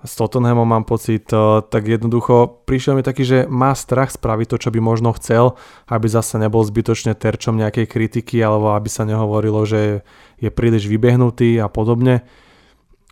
[0.00, 4.56] s Tottenhamom mám pocit, eh, tak jednoducho prišiel mi taký, že má strach spraviť to,
[4.60, 5.56] čo by možno chcel,
[5.88, 10.04] aby zase nebol zbytočne terčom nejakej kritiky, alebo aby sa nehovorilo, že
[10.36, 12.28] je príliš vybehnutý a podobne.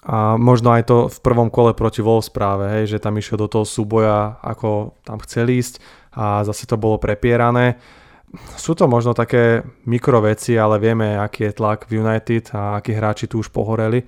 [0.05, 3.49] A možno aj to v prvom kole proti Wolves práve, hej, že tam išiel do
[3.49, 5.81] toho súboja, ako tam chcel ísť
[6.19, 7.79] a zase to bolo prepierané.
[8.59, 13.31] Sú to možno také mikroveci, ale vieme, aký je tlak v United a akí hráči
[13.31, 14.03] tu už pohoreli.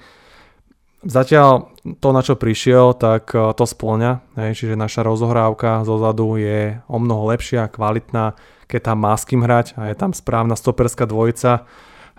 [1.01, 7.01] Zatiaľ to, na čo prišiel, tak e, to splňa, čiže naša rozohrávka zozadu je o
[7.01, 8.37] mnoho lepšia, kvalitná,
[8.69, 11.65] keď tam má s kým hrať a je tam správna stoperská dvojica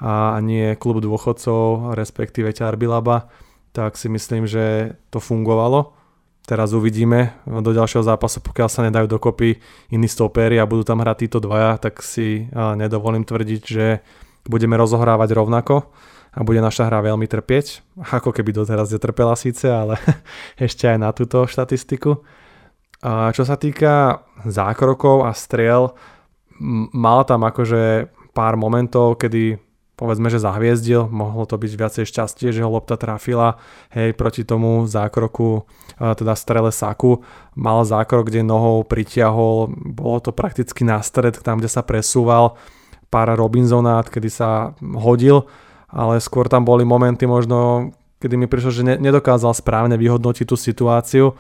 [0.02, 3.30] a nie klub dôchodcov, respektíve Ťarbilaba,
[3.70, 5.94] tak si myslím, že to fungovalo.
[6.52, 9.56] Teraz uvidíme do ďalšieho zápasu, pokiaľ sa nedajú dokopy
[9.88, 14.04] iní stopéry a budú tam hrať títo dvaja, tak si nedovolím tvrdiť, že
[14.44, 15.88] budeme rozohrávať rovnako
[16.36, 19.96] a bude naša hra veľmi trpieť, ako keby doteraz netrpela síce, ale
[20.68, 22.20] ešte aj na túto štatistiku.
[23.00, 25.96] A čo sa týka zákrokov a striel,
[26.92, 29.56] mal tam akože pár momentov, kedy
[30.02, 33.62] povedzme, že zahviezdil, mohlo to byť viacej šťastie, že ho lopta trafila,
[33.94, 35.70] hej, proti tomu zákroku,
[36.02, 37.22] teda strele Saku,
[37.54, 42.58] mal zákrok, kde nohou pritiahol, bolo to prakticky na stred, tam, kde sa presúval,
[43.14, 45.46] pár Robinsonát, kedy sa hodil,
[45.94, 50.58] ale skôr tam boli momenty možno, kedy mi prišlo, že ne, nedokázal správne vyhodnotiť tú
[50.58, 51.38] situáciu.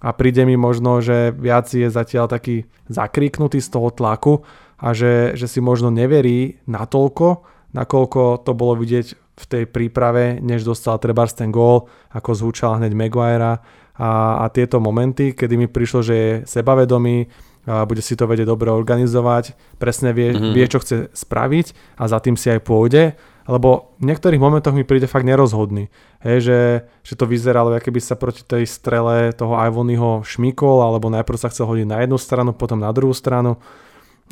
[0.00, 4.40] A príde mi možno, že viac je zatiaľ taký zakríknutý z toho tlaku
[4.80, 7.44] a že, že si možno neverí natoľko,
[7.74, 9.06] nakoľko to bolo vidieť
[9.40, 14.80] v tej príprave, než dostal trebárs ten gól, ako zvučal hneď Maguire a, a tieto
[14.82, 17.30] momenty, kedy mi prišlo, že je sebavedomý,
[17.68, 20.52] a bude si to vedieť dobre organizovať, presne vie, mm-hmm.
[20.56, 23.16] vie, čo chce spraviť a za tým si aj pôjde
[23.50, 25.90] lebo v niektorých momentoch mi príde fakt nerozhodný.
[26.22, 26.60] Hej, že,
[27.02, 31.50] že to vyzeralo, aké by sa proti tej strele toho Ivonyho šmikol, alebo najprv sa
[31.50, 33.58] chcel hodiť na jednu stranu, potom na druhú stranu.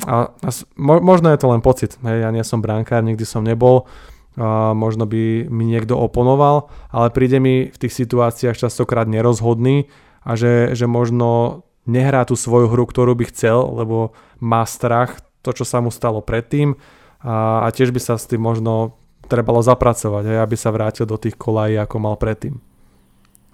[0.07, 1.99] A, a mo, možno je to len pocit.
[2.05, 3.89] Hej, ja nie som brankár, nikdy som nebol.
[4.39, 9.91] A možno by mi niekto oponoval, ale príde mi v tých situáciách častokrát nerozhodný
[10.23, 15.51] a že, že možno nehrá tú svoju hru, ktorú by chcel, lebo má strach to,
[15.51, 16.79] čo sa mu stalo predtým
[17.19, 18.95] a, a tiež by sa s tým možno
[19.27, 22.61] trebalo zapracovať, aj, aby sa vrátil do tých kolají, ako mal predtým.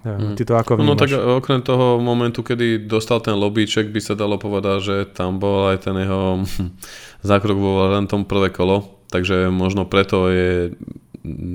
[0.04, 0.36] Neviem, mm.
[0.36, 0.88] ty to ako vnímaš?
[0.88, 5.40] No tak okrem toho momentu, kedy dostal ten lobíček, by sa dalo povedať, že tam
[5.40, 6.44] bol aj ten jeho
[7.28, 7.72] zákrok vo
[8.04, 10.76] tom prvé kolo, takže možno preto je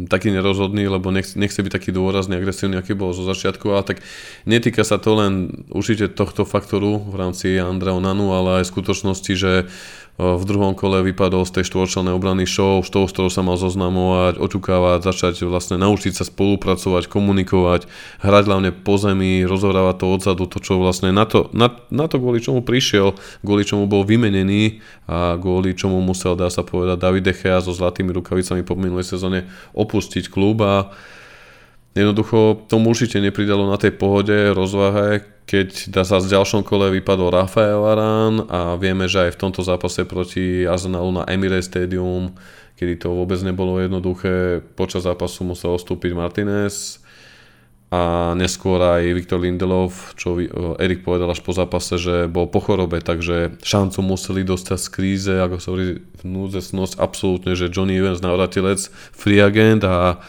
[0.08, 3.98] taký nerozhodný, lebo nechce, nechce byť taký dôrazný, agresívny, aký bol zo začiatku, ale tak
[4.44, 9.72] netýka sa to len určite tohto faktoru v rámci Andrea Nanu, ale aj skutočnosti, že
[10.20, 13.58] v druhom kole vypadol z tej štvorčelnej obrany show, s tou, s ktorou sa mal
[13.58, 17.90] zoznamovať, očukávať, začať vlastne naučiť sa spolupracovať, komunikovať,
[18.22, 22.22] hrať hlavne po zemi, rozohrávať to odzadu, to čo vlastne na to, na, na to
[22.22, 27.26] kvôli čomu prišiel, kvôli čomu bol vymenený a kvôli čomu musel, dá sa povedať, David
[27.32, 30.94] Echea so zlatými rukavicami po minulej sezóne opustiť klub a
[31.96, 37.84] jednoducho tomu určite nepridalo na tej pohode, rozvahe, keď sa v ďalšom kole vypadol Rafael
[37.84, 42.32] Aran a vieme, že aj v tomto zápase proti Arsenalu na Emirates Stadium,
[42.80, 47.04] kedy to vôbec nebolo jednoduché, počas zápasu musel ostúpiť Martinez
[47.92, 50.40] a neskôr aj Viktor Lindelov, čo
[50.80, 55.34] Erik povedal až po zápase, že bol po chorobe, takže šancu museli dostať z kríze,
[55.36, 60.24] ako sa hovorí v núdzesnosť, absolútne, že Johnny Evans navratilec, free agent a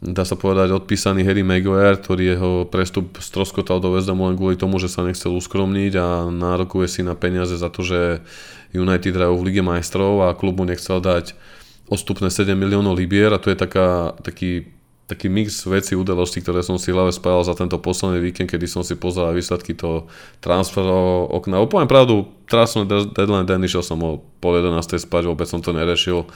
[0.00, 4.76] dá sa povedať, odpísaný Harry Maguire, ktorý jeho prestup stroskotal do West len kvôli tomu,
[4.76, 8.20] že sa nechcel uskromniť a nárokuje si na peniaze za to, že
[8.76, 11.32] United hrajú v Lige majstrov a klubu nechcel dať
[11.88, 14.68] ostupné 7 miliónov libier a to je taká, taký,
[15.08, 18.82] taký mix veci, udalostí, ktoré som si hlave spájal za tento posledný víkend, kedy som
[18.84, 20.10] si pozeral výsledky toho
[20.44, 21.62] transferového okna.
[21.62, 22.84] Opoviem pravdu, trasné
[23.16, 24.98] deadline den, išiel som o pol 11.
[24.98, 26.26] spať, vôbec som to nerešil.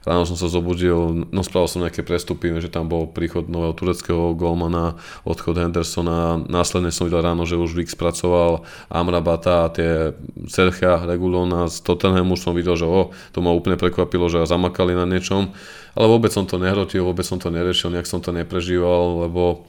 [0.00, 4.32] Ráno som sa zobudil, no spravil som nejaké prestupy, že tam bol príchod nového tureckého
[4.32, 4.96] golmana,
[5.28, 10.16] odchod Hendersona, následne som videl ráno, že už Vik spracoval Amrabata a tie
[10.48, 15.04] Sercha Regulona z Tottenhamu som videl, že o, to ma úplne prekvapilo, že zamakali na
[15.04, 15.52] niečom,
[15.92, 19.68] ale vôbec som to nehrotil, vôbec som to neriešil, nejak som to neprežíval, lebo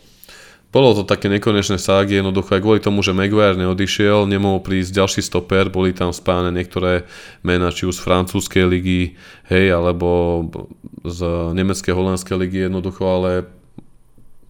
[0.71, 5.21] bolo to také nekonečné ságy, jednoducho aj kvôli tomu, že Maguire neodišiel, nemohol prísť ďalší
[5.21, 7.03] stoper, boli tam spájane niektoré
[7.43, 9.19] mená, či už z francúzskej ligy,
[9.51, 10.47] hej, alebo
[11.03, 11.19] z
[11.51, 13.51] nemeckej, holandskej ligy jednoducho, ale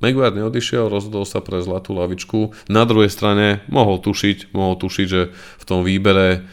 [0.01, 2.53] Maguire neodišiel, rozhodol sa pre zlatú lavičku.
[2.69, 6.45] Na druhej strane mohol tušiť, mohol tušiť, že v tom výbere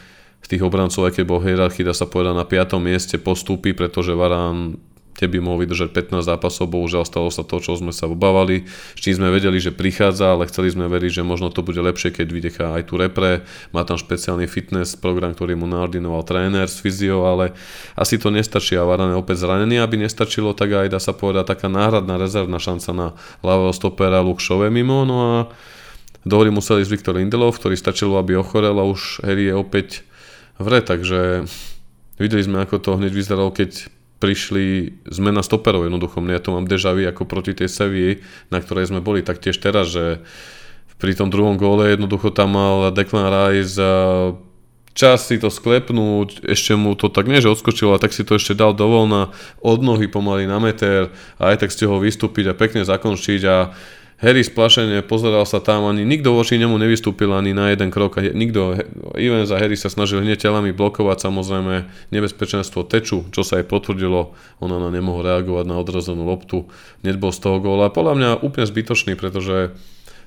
[0.45, 2.77] z tých obrancov, keď bol hierarchii, dá sa povedať na 5.
[2.81, 4.81] mieste postupy, pretože Varán
[5.25, 8.69] by mohol vydržať 15 zápasov, bohužiaľ stalo sa to, čo sme sa obávali.
[8.95, 12.15] S čím sme vedeli, že prichádza, ale chceli sme veriť, že možno to bude lepšie,
[12.15, 13.43] keď vydechá aj tu repre.
[13.75, 17.57] Má tam špeciálny fitness program, ktorý mu naordinoval tréner z fyzio, ale
[17.99, 21.67] asi to nestačí a Varane opäť zranený, aby nestačilo, tak aj dá sa povedať taká
[21.67, 23.07] náhradná rezervná šanca na
[23.41, 25.03] ľavého stopera Lukšové mimo.
[25.03, 25.35] No a
[26.27, 30.03] do hry museli ísť Viktor Lindelov, ktorý stačilo, aby ochorel a už Harry je opäť
[30.59, 31.47] v takže
[32.19, 33.87] videli sme, ako to hneď vyzeralo, keď
[34.19, 36.19] prišli zmena stoperov jednoducho.
[36.27, 38.11] Ja to mám deja vu ako proti tej Sevii,
[38.51, 40.21] na ktorej sme boli taktiež teraz, že
[40.99, 43.79] pri tom druhom góle jednoducho tam mal Declan Rice
[44.99, 48.35] čas si to sklepnúť, ešte mu to tak nie, že odskočilo, ale tak si to
[48.35, 49.31] ešte dal dovolna
[49.63, 53.71] od nohy pomaly na meter a aj tak ste ho vystúpiť a pekne zakončiť a
[54.19, 58.19] Harry splašene pozeral sa tam, ani nikto voči nemu nevystúpil ani na jeden krok.
[58.19, 58.75] Nikto,
[59.15, 64.35] Evans a Harry sa snažili hneď telami blokovať samozrejme nebezpečenstvo teču, čo sa aj potvrdilo.
[64.59, 66.67] Ona na nemohol reagovať na odrazenú loptu.
[66.99, 67.87] Hneď bol z toho góla.
[67.87, 69.71] Podľa mňa úplne zbytočný, pretože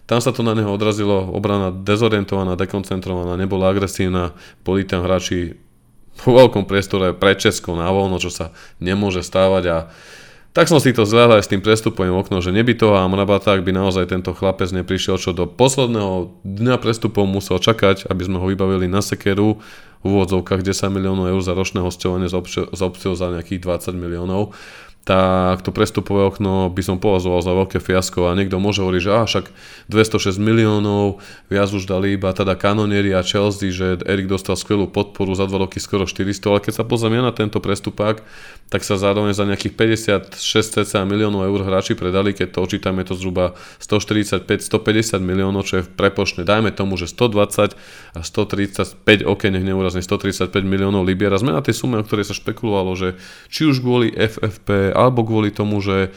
[0.08, 4.32] tam sa to na neho odrazilo, obrana dezorientovaná, dekoncentrovaná, nebola agresívna,
[4.64, 5.60] boli tam hráči
[6.24, 9.76] vo veľkom priestore pre Česko na voľno, čo sa nemôže stávať a
[10.52, 13.56] tak som si to zľadal aj s tým prestupovým oknom, že neby to a Mrabata,
[13.56, 18.36] ak by naozaj tento chlapec neprišiel, čo do posledného dňa prestupov musel čakať, aby sme
[18.36, 19.64] ho vybavili na sekeru
[20.02, 24.52] v úvodzovkách 10 miliónov eur za ročné hostovanie s opciou za nejakých 20 miliónov,
[25.02, 29.10] tak to prestupové okno by som považoval za veľké fiasko a niekto môže hovoriť, že
[29.10, 29.50] á, však
[29.90, 31.18] 206 miliónov,
[31.50, 35.58] viac už dali iba teda kanonieri a Chelsea, že Erik dostal skvelú podporu za 2
[35.58, 38.22] roky skoro 400, ale keď sa pozrieme na tento prestupák,
[38.72, 39.76] tak sa zároveň za nejakých
[40.32, 43.52] 56 cca miliónov eur hráči predali, keď to očítame to zhruba
[43.84, 46.48] 145-150 miliónov, čo je prepočné.
[46.48, 47.76] Dajme tomu, že 120
[48.16, 52.32] a 135, ok, nech neurazne, 135 miliónov libier a sme na tej sume, o ktorej
[52.32, 53.20] sa špekulovalo, že
[53.52, 56.08] či už kvôli FFP alebo kvôli tomu, že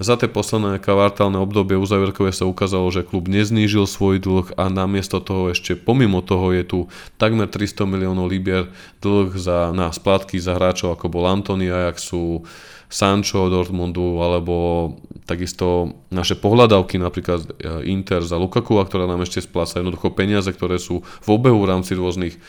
[0.00, 5.20] za tie posledné kvartálne obdobie uzavierkové sa ukázalo, že klub neznížil svoj dlh a namiesto
[5.20, 6.78] toho ešte pomimo toho je tu
[7.20, 8.72] takmer 300 miliónov libier
[9.04, 12.48] dlh za, na splátky za hráčov ako bol Antony Ajaxu,
[12.88, 14.96] Sancho Dortmundu alebo
[15.28, 20.80] takisto naše pohľadavky napríklad e, Inter za Lukaku, ktorá nám ešte spláca jednoducho peniaze, ktoré
[20.80, 22.40] sú v obehu v rámci rôznych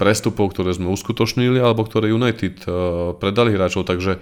[0.00, 4.16] prestupov, ktoré sme uskutočnili alebo ktoré United uh, predali hráčov, takže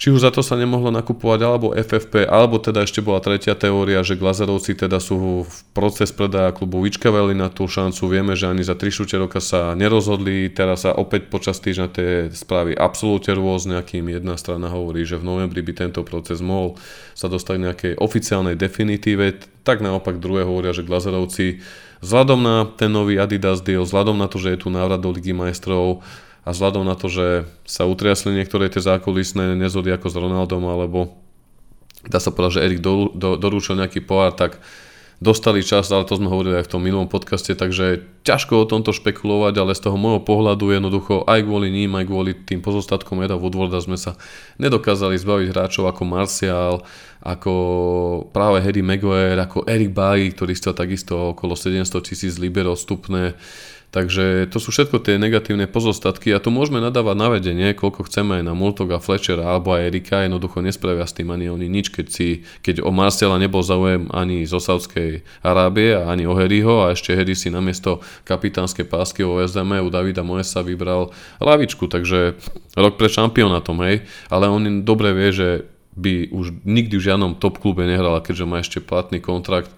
[0.00, 4.00] či už za to sa nemohlo nakupovať, alebo FFP, alebo teda ešte bola tretia teória,
[4.00, 8.08] že Glazerovci teda sú v proces predaja klubu vyčkavali na tú šancu.
[8.08, 12.32] Vieme, že ani za 3 šúte roka sa nerozhodli, teraz sa opäť počas týždňa tie
[12.32, 16.80] správy absolútne rôzne, akým jedna strana hovorí, že v novembri by tento proces mohol
[17.12, 19.36] sa dostať k nejakej oficiálnej definitíve,
[19.68, 21.60] tak naopak druhé hovoria, že Glazerovci
[22.00, 25.36] vzhľadom na ten nový Adidas deal, vzhľadom na to, že je tu návrat do Ligy
[25.36, 26.00] majstrov,
[26.44, 31.14] a vzhľadom na to, že sa utriasli niektoré tie zákulisné nezhody ako s Ronaldom, alebo
[32.08, 34.56] dá sa povedať, že Erik do, do, dorúčil nejaký pohár, tak
[35.20, 38.96] dostali čas, ale to sme hovorili aj v tom minulom podcaste, takže ťažko o tomto
[38.96, 43.36] špekulovať, ale z toho môjho pohľadu jednoducho aj kvôli ním, aj kvôli tým pozostatkom Eda
[43.36, 44.16] Woodwarda sme sa
[44.56, 46.74] nedokázali zbaviť hráčov ako Martial,
[47.20, 47.52] ako
[48.32, 53.36] práve Harry Maguire, ako Eric Bailly, ktorý chcel takisto okolo 700 tisíc liber odstupné.
[53.90, 58.38] Takže to sú všetko tie negatívne pozostatky a tu môžeme nadávať na vedenie, koľko chceme
[58.38, 62.06] aj na Multoga, Fletchera alebo aj Erika, jednoducho nespravia s tým ani oni nič, keď,
[62.06, 67.18] si, keď o Marcela nebol záujem ani zo Saudskej Arábie, ani o Harryho a ešte
[67.18, 67.98] Harry si namiesto
[68.30, 71.10] kapitánskej pásky o SDM u Davida Moesa vybral
[71.42, 72.38] lavičku, takže
[72.78, 75.48] rok pred šampionátom, hej, ale on dobre vie, že
[75.98, 79.74] by už nikdy v žiadnom top klube nehral, a keďže má ešte platný kontrakt,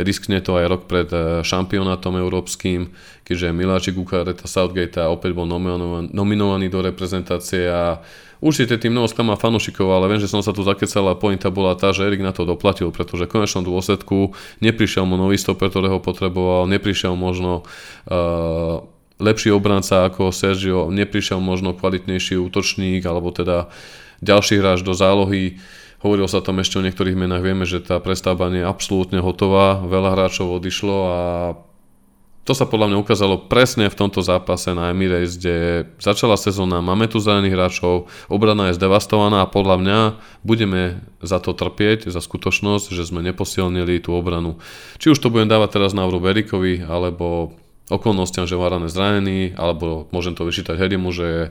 [0.00, 2.92] riskne to aj rok pred eh, šampionátom európskym,
[3.24, 8.00] keďže Miláčik Ukareta Southgate opäť bol nominovaný, do reprezentácie a
[8.36, 11.72] Určite tým mnoho sklama fanúšikov, ale viem, že som sa tu zakecal a pointa bola
[11.72, 16.04] tá, že Erik na to doplatil, pretože v konečnom dôsledku neprišiel mu nový stoper, ktorého
[16.04, 18.84] potreboval, neprišiel možno uh,
[19.16, 23.72] lepší obranca ako Sergio, neprišiel možno kvalitnejší útočník, alebo teda
[24.20, 25.56] ďalší hráč do zálohy.
[26.06, 29.82] Hovorilo sa tam ešte o niektorých menách, vieme, že tá prestavba nie je absolútne hotová,
[29.82, 31.20] veľa hráčov odišlo a
[32.46, 37.10] to sa podľa mňa ukázalo presne v tomto zápase na Emirates, kde začala sezóna, máme
[37.10, 39.98] tu zranených hráčov, obrana je zdevastovaná a podľa mňa
[40.46, 44.62] budeme za to trpieť, za skutočnosť, že sme neposilnili tú obranu.
[45.02, 47.58] Či už to budem dávať teraz na Verikovi, alebo
[47.90, 51.42] okolnostiam, že Varane zranený, alebo môžem to vyčítať Herimu, že je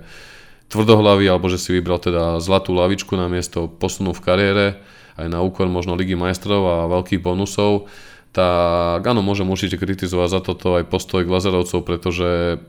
[0.69, 4.65] tvrdohlavý, alebo že si vybral teda zlatú lavičku na miesto posunu v kariére,
[5.15, 7.87] aj na úkor možno Ligy majstrov a veľkých bonusov
[8.35, 12.59] tak áno, môžem určite kritizovať za toto aj postoj Glazerovcov, pretože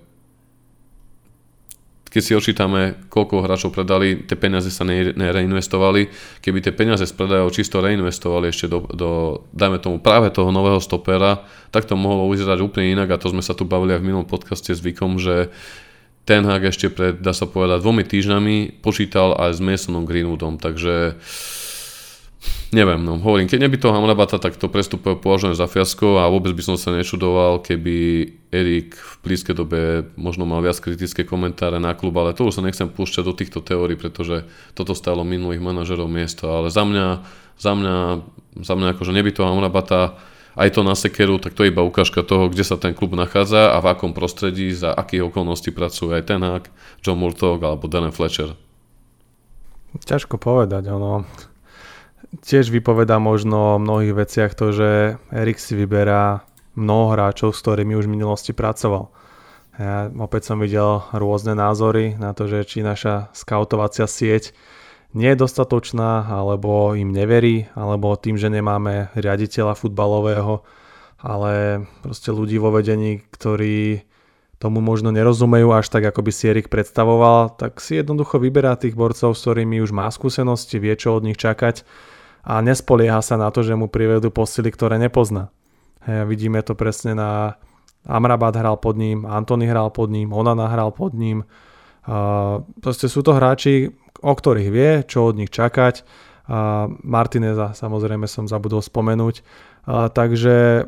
[2.06, 6.08] keď si očítame, koľko hráčov predali, tie peniaze sa nereinvestovali.
[6.40, 9.10] Keby tie peniaze z predajov čisto reinvestovali ešte do, do,
[9.52, 11.44] dajme tomu, práve toho nového stopera,
[11.74, 14.24] tak to mohlo vyzerať úplne inak a to sme sa tu bavili aj v minulom
[14.24, 15.50] podcaste s Vikom, že
[16.26, 21.14] ten Hag ešte pred, dá sa povedať, dvomi týždňami počítal aj s Masonom Greenwoodom, takže
[22.74, 26.50] Neviem, no hovorím, keď neby toho Hamrabata, tak to prestupuje považujem za fiasko a vôbec
[26.50, 31.94] by som sa nečudoval, keby Erik v blízkej dobe možno mal viac kritické komentáre na
[31.94, 36.10] klub, ale to už sa nechcem púšťať do týchto teórií, pretože toto stalo minulých manažerov
[36.10, 37.06] miesto, ale za mňa,
[37.54, 37.96] za mňa,
[38.66, 40.18] za mňa akože neby toho Hamrabata,
[40.56, 43.76] aj to na sekeru, tak to je iba ukážka toho, kde sa ten klub nachádza
[43.76, 46.64] a v akom prostredí, za akých okolností pracuje aj ten Hák,
[47.04, 48.56] John Murtog alebo Darren Fletcher.
[49.96, 51.28] Ťažko povedať, ono
[52.44, 54.90] tiež vypoveda možno o mnohých veciach to, že
[55.32, 56.44] Erik si vyberá
[56.76, 59.08] mnoho hráčov, s ktorými už v minulosti pracoval.
[59.76, 64.56] Ja opäť som videl rôzne názory na to, že či naša skautovacia sieť
[65.16, 70.60] nie je dostatočná, alebo im neverí, alebo tým, že nemáme riaditeľa futbalového,
[71.16, 74.04] ale proste ľudí vo vedení, ktorí
[74.60, 78.96] tomu možno nerozumejú až tak, ako by si Erik predstavoval, tak si jednoducho vyberá tých
[78.96, 81.84] borcov, s ktorými už má skúsenosti, vie, čo od nich čakať
[82.46, 85.50] a nespolieha sa na to, že mu privedú posily, ktoré nepozná.
[86.06, 87.58] Hej, vidíme to presne na
[88.06, 91.42] Amrabat hral pod ním, Antony hral pod ním, Onana hral pod ním.
[92.06, 93.90] Uh, proste sú to hráči,
[94.22, 96.02] o ktorých vie, čo od nich čakať.
[96.46, 99.42] Uh, Martineza samozrejme som zabudol spomenúť.
[99.86, 100.86] Uh, takže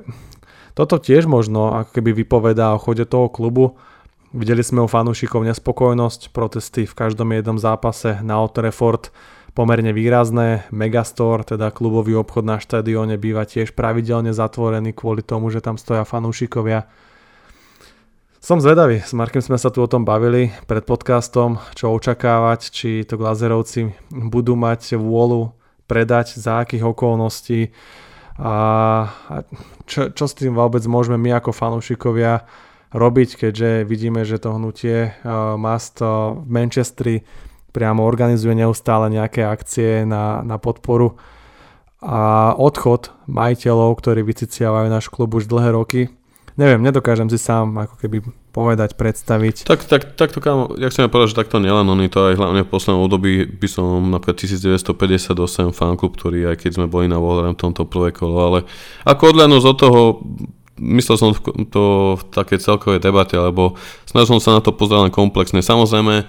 [0.78, 3.74] toto tiež možno ako keby vypovedá o chode toho klubu.
[4.30, 9.10] Videli sme u fanúšikov nespokojnosť, protesty v každom jednom zápase na Old Trafford
[9.58, 10.70] pomerne výrazné.
[10.70, 16.06] Megastore, teda klubový obchod na štadióne, býva tiež pravidelne zatvorený kvôli tomu, že tam stoja
[16.06, 16.86] fanúšikovia.
[18.48, 23.04] Som zvedavý, s Markem sme sa tu o tom bavili pred podcastom, čo očakávať, či
[23.04, 25.52] to Glazerovci budú mať vôľu
[25.84, 27.76] predať, za akých okolností
[28.40, 28.56] a
[29.84, 32.48] čo, čo s tým vôbec môžeme my ako fanúšikovia
[32.96, 37.28] robiť, keďže vidíme, že to hnutie uh, Mast v Manchestri
[37.76, 41.20] priamo organizuje neustále nejaké akcie na, na podporu
[42.00, 46.02] a odchod majiteľov, ktorí vyciciavajú náš klub už dlhé roky.
[46.58, 48.18] Neviem, nedokážem si sám ako keby
[48.50, 49.62] povedať, predstaviť.
[49.62, 52.66] Tak, tak, tak to kámo, ja chcem povedať, že takto nielen oni, to aj hlavne
[52.66, 55.38] v poslednom období by som napríklad 1958
[55.70, 58.58] fanklub, ktorý aj keď sme boli na v tomto prvé kolo, ale
[59.06, 60.00] ako odľadnúť od toho,
[60.82, 61.30] myslel som
[61.70, 65.62] to v také celkovej debate, lebo snažil som sa na to len komplexne.
[65.62, 66.26] Samozrejme,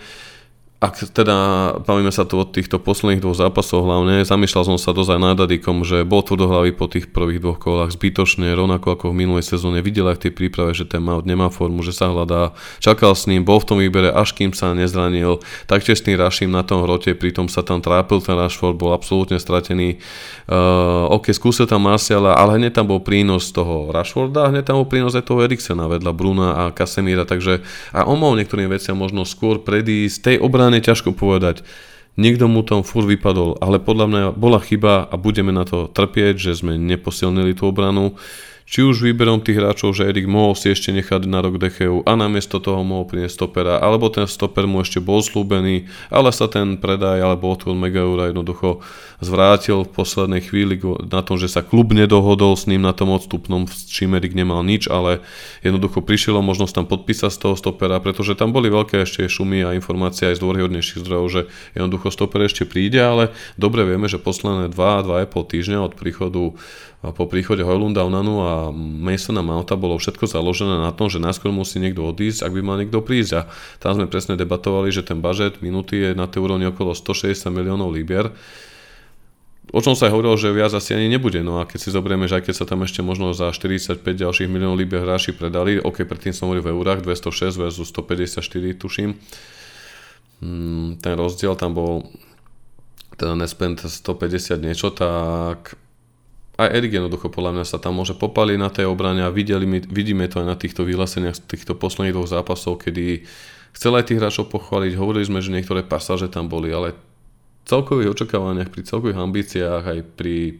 [0.79, 1.37] ak teda
[1.83, 5.35] bavíme sa tu od týchto posledných dvoch zápasov hlavne, zamýšľal som sa dosť aj nad
[5.35, 9.83] Adikom, že bol tvrdohlavý po tých prvých dvoch kolách zbytočne, rovnako ako v minulej sezóne.
[9.83, 12.55] Videl aj v tej príprave, že ten Mount nemá formu, že sa hľadá.
[12.79, 15.43] Čakal s ním, bol v tom výbere, až kým sa nezranil.
[15.67, 19.35] Taktiež s tým Raším na tom hrote, pritom sa tam trápil ten Rashford, bol absolútne
[19.35, 19.99] stratený.
[20.47, 24.87] Uh, ok, skúsil tam Marciala, ale hneď tam bol prínos toho Rashforda, hneď tam bol
[24.87, 29.27] prínos aj toho Eriksena vedľa Bruna a Casemira, takže a on mohol niektorým veciam možno
[29.27, 31.65] skôr predísť tej obrany je ťažko povedať.
[32.19, 36.35] Niekto mu tam fur vypadol, ale podľa mňa bola chyba a budeme na to trpieť,
[36.35, 38.19] že sme neposilnili tú obranu
[38.69, 42.13] či už výberom tých hráčov, že Erik mohol si ešte nechať na rok Decheu a
[42.13, 46.77] namiesto toho mohol priniesť stopera, alebo ten stoper mu ešte bol slúbený, ale sa ten
[46.77, 48.85] predaj alebo odchod Megaura jednoducho
[49.19, 50.79] zvrátil v poslednej chvíli
[51.11, 54.63] na tom, že sa klub nedohodol s ním na tom odstupnom, s čím Erik nemal
[54.63, 55.19] nič, ale
[55.63, 59.75] jednoducho prišiel možnosť tam podpísať z toho stopera, pretože tam boli veľké ešte šumy a
[59.75, 61.41] informácie aj z dôrhodnejších zdrojov, že
[61.75, 66.55] jednoducho stoper ešte príde, ale dobre vieme, že posledné 2-2,5 týždňa od príchodu
[66.99, 71.79] po príchode Hojlunda, Onanu a Masona Mounta bolo všetko založené na tom, že najskôr musí
[71.79, 73.31] niekto odísť, ak by mal niekto prísť.
[73.39, 73.41] A
[73.79, 77.95] tam sme presne debatovali, že ten budget minúty je na tej úrovni okolo 160 miliónov
[77.95, 78.35] libier.
[79.69, 81.45] O čom sa aj hovorilo, že viac asi ani nebude.
[81.45, 84.49] No a keď si zoberieme, že aj keď sa tam ešte možno za 45 ďalších
[84.49, 88.41] miliónov libier hráči predali, ok, predtým som hovoril v eurách, 206 versus 154
[88.81, 89.17] tuším,
[90.41, 92.09] hmm, ten rozdiel tam bol
[93.19, 95.75] teda nespend 150 niečo, tak
[96.59, 100.27] aj Erik jednoducho podľa mňa sa tam môže popaliť na tej obrane a videli vidíme
[100.27, 103.23] to aj na týchto vyhláseniach z týchto posledných dvoch zápasov, kedy
[103.75, 106.95] chcel aj tých hráčov pochváliť, hovorili sme, že niektoré pasáže tam boli, ale
[107.65, 110.59] celkových očakávaniach, pri celkových ambíciách aj pri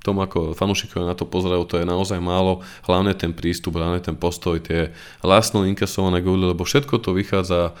[0.00, 2.64] tom, ako fanúšikovia na to pozerajú, to je naozaj málo.
[2.88, 7.76] Hlavne ten prístup, hlavne ten postoj, tie lásno inkasované góly, lebo všetko to vychádza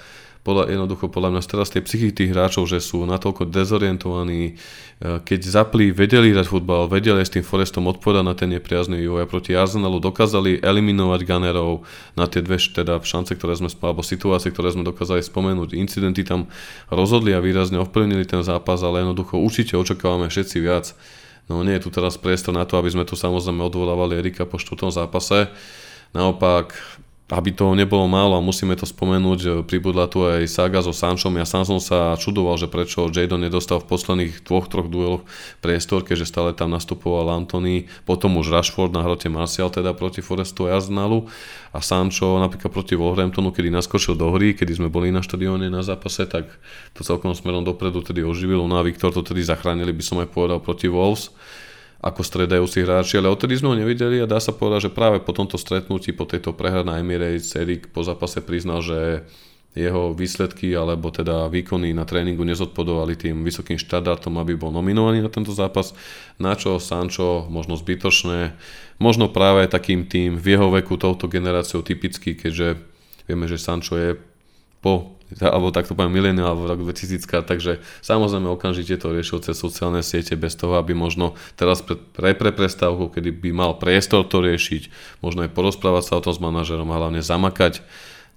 [0.50, 5.40] podľa, jednoducho podľa mňa teraz tej psychiky tých hráčov, že sú natoľko dezorientovaní, e, keď
[5.46, 9.54] zapli, vedeli hrať futbal, vedeli s tým Forestom odpovedať na ten nepriazný vývoj a proti
[9.54, 11.86] Arsenalu dokázali eliminovať Gunnerov
[12.18, 15.78] na tie dve teda šance, ktoré sme alebo situácie, ktoré sme dokázali spomenúť.
[15.78, 16.50] Incidenty tam
[16.90, 20.90] rozhodli a výrazne ovplyvnili ten zápas, ale jednoducho určite očakávame všetci viac.
[21.46, 24.58] No nie je tu teraz priestor na to, aby sme tu samozrejme odvolávali Erika po
[24.58, 25.46] štvrtom zápase.
[26.10, 26.74] Naopak,
[27.30, 31.30] aby toho nebolo málo a musíme to spomenúť, že pribudla tu aj saga so Sančom.
[31.38, 35.22] Ja sám som sa čudoval, že prečo Jadon nedostal v posledných dvoch, troch dueloch
[35.62, 40.66] priestor, keďže stále tam nastupoval Anthony, potom už Rashford na hrote Martial teda proti Forestu
[40.66, 41.30] a Arsenalu
[41.70, 45.86] a Sancho napríklad proti Wolverhamptonu, kedy naskočil do hry, kedy sme boli na štadióne na
[45.86, 46.50] zápase, tak
[46.98, 48.66] to celkom smerom dopredu tedy oživil.
[48.66, 51.30] No a Viktor to tedy zachránili, by som aj povedal, proti Wolves
[52.00, 55.36] ako stredajúci hráči, ale odtedy sme ho nevideli a dá sa povedať, že práve po
[55.36, 59.28] tomto stretnutí, po tejto prehre na Emirates, Erik po zápase priznal, že
[59.70, 65.30] jeho výsledky alebo teda výkony na tréningu nezodpodovali tým vysokým štandardom, aby bol nominovaný na
[65.30, 65.94] tento zápas,
[66.42, 68.58] na čo Sancho možno zbytočné,
[68.98, 72.82] možno práve takým tým v jeho veku touto generáciou typický, keďže
[73.30, 74.18] vieme, že Sancho je
[74.82, 80.02] po alebo takto poviem mileniál v roku 2000, takže samozrejme okamžite to riešil cez sociálne
[80.02, 84.42] siete bez toho, aby možno teraz pre, pre, pre prestávku, kedy by mal priestor to
[84.42, 84.90] riešiť,
[85.22, 87.86] možno aj porozprávať sa o tom s manažerom a hlavne zamakať,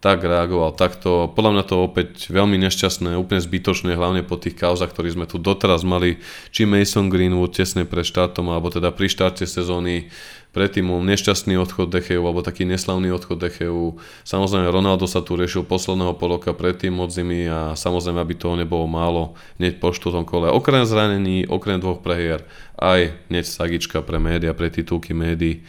[0.03, 1.31] tak reagoval takto.
[1.31, 5.39] Podľa mňa to opäť veľmi nešťastné, úplne zbytočné, hlavne po tých kauzach, ktorých sme tu
[5.39, 6.19] doteraz mali,
[6.51, 10.11] či Mason Greenwood tesne pred štartom, alebo teda pri štarte sezóny
[10.53, 13.97] predtým nešťastný odchod Decheu alebo taký neslavný odchod Decheu.
[14.21, 18.85] Samozrejme Ronaldo sa tu riešil posledného poloka predtým od zimy a samozrejme, aby toho nebolo
[18.85, 20.53] málo hneď po štvrtom kole.
[20.53, 22.45] Okrem zranení, okrem dvoch prehier,
[22.77, 25.65] aj hneď sagička pre média, pre titulky médií.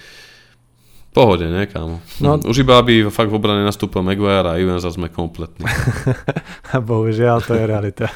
[1.14, 2.02] Pohode, ne, kámo?
[2.18, 5.62] No, Už iba, aby fakt v obrane nastúpil Maguire a Ivan sme kompletní.
[6.90, 8.10] Bohužiaľ, to je realita.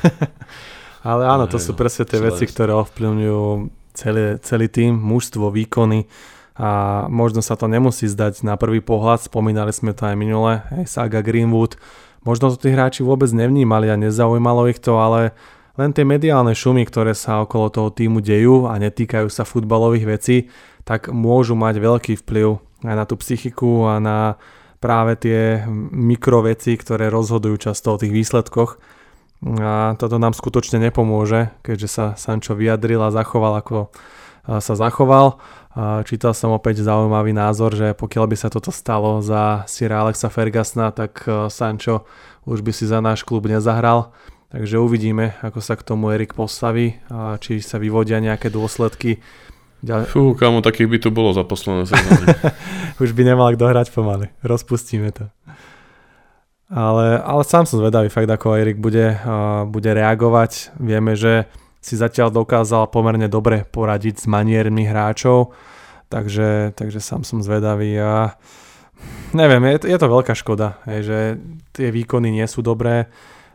[1.08, 6.10] Ale áno, to sú presne tie veci, ktoré ovplyvňujú celý, celý tým, mužstvo, výkony
[6.58, 10.90] a možno sa to nemusí zdať na prvý pohľad, spomínali sme to aj minule, hej,
[10.90, 11.78] Saga Greenwood,
[12.26, 15.32] možno to tí hráči vôbec nevnímali a nezaujímalo ich to, ale
[15.78, 20.36] len tie mediálne šumy, ktoré sa okolo toho týmu dejú a netýkajú sa futbalových vecí,
[20.82, 24.18] tak môžu mať veľký vplyv aj na tú psychiku a na
[24.82, 25.62] práve tie
[25.94, 28.82] mikroveci, ktoré rozhodujú často o tých výsledkoch.
[29.62, 33.94] A toto nám skutočne nepomôže, keďže sa Sancho vyjadril a zachoval ako
[34.48, 35.38] sa zachoval.
[35.78, 40.90] Čítal som opäť zaujímavý názor, že pokiaľ by sa toto stalo za Sira Alexa Fergasna,
[40.90, 42.02] tak e, Sancho
[42.50, 44.10] už by si za náš klub nezahral.
[44.50, 46.96] Takže uvidíme, ako sa k tomu Erik postaví,
[47.44, 49.20] či sa vyvodia nejaké dôsledky.
[49.84, 50.08] Ďalej...
[50.08, 52.26] Fú, kamo, takých by tu bolo za posledné sezóny.
[53.04, 54.32] už by nemal kto hrať pomaly.
[54.40, 55.28] Rozpustíme to.
[56.68, 60.76] Ale, ale sám som zvedavý fakt, ako Erik bude, uh, bude reagovať.
[60.80, 61.44] Vieme, že
[61.78, 65.54] si zatiaľ dokázal pomerne dobre poradiť s maniermi hráčov,
[66.10, 68.34] takže, takže sám som zvedavý a
[69.32, 71.18] neviem, je, je to veľká škoda, je, že
[71.72, 73.06] tie výkony nie sú dobré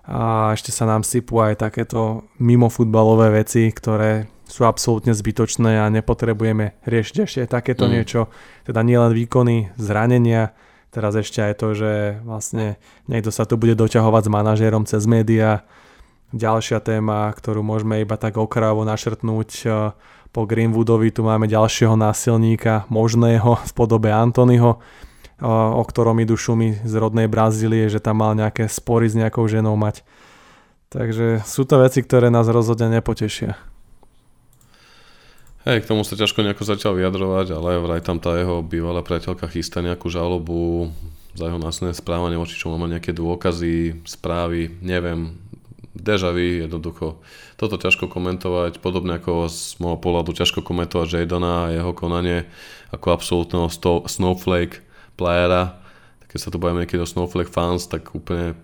[0.04, 6.78] a ešte sa nám sypú aj takéto mimofutbalové veci, ktoré sú absolútne zbytočné a nepotrebujeme
[6.84, 7.92] riešiť ešte takéto mm.
[7.92, 8.28] niečo,
[8.68, 10.52] teda nielen výkony, zranenia,
[10.94, 12.78] teraz ešte aj to, že vlastne
[13.10, 15.66] niekto sa tu bude doťahovať s manažérom cez médiá,
[16.34, 19.94] Ďalšia téma, ktorú môžeme iba tak okravo našrtnúť e,
[20.34, 26.82] po Greenwoodovi, tu máme ďalšieho násilníka, možného v podobe Antonyho, e, o ktorom idú šumy
[26.82, 30.02] z rodnej Brazílie, že tam mal nejaké spory s nejakou ženou mať.
[30.90, 33.54] Takže sú to veci, ktoré nás rozhodne nepotešia.
[35.70, 39.46] Hej, k tomu sa ťažko nejako začal vyjadrovať, ale vraj tam tá jeho bývalá priateľka
[39.54, 40.90] chystá nejakú žalobu
[41.38, 45.43] za jeho následné správanie, voči čomu má nejaké dôkazy, správy, neviem,
[45.94, 47.22] deja vu, jednoducho.
[47.58, 52.50] Toto ťažko komentovať, podobne ako z môjho pohľadu ťažko komentovať Jadona a jeho konanie
[52.90, 54.82] ako absolútneho sto- snowflake
[55.16, 55.78] playera.
[56.30, 58.58] Keď sa tu bavíme niekedy o snowflake fans, tak úplne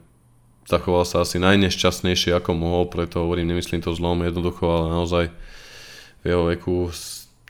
[0.66, 5.26] zachoval sa asi najnešťastnejšie ako mohol, preto hovorím, nemyslím to zlom jednoducho, ale naozaj
[6.22, 6.94] v jeho veku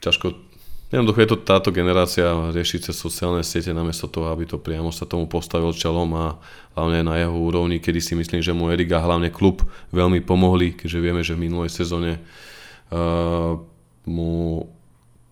[0.00, 0.49] ťažko
[0.90, 5.06] Jednoducho je to táto generácia riešiť cez sociálne siete namiesto toho, aby to priamo sa
[5.06, 6.26] tomu postavil čelom a
[6.74, 9.62] hlavne na jeho úrovni, kedy si myslím, že mu Erik a hlavne klub
[9.94, 12.18] veľmi pomohli, keďže vieme, že v minulej sezóne
[12.90, 13.54] uh,
[14.02, 14.66] mu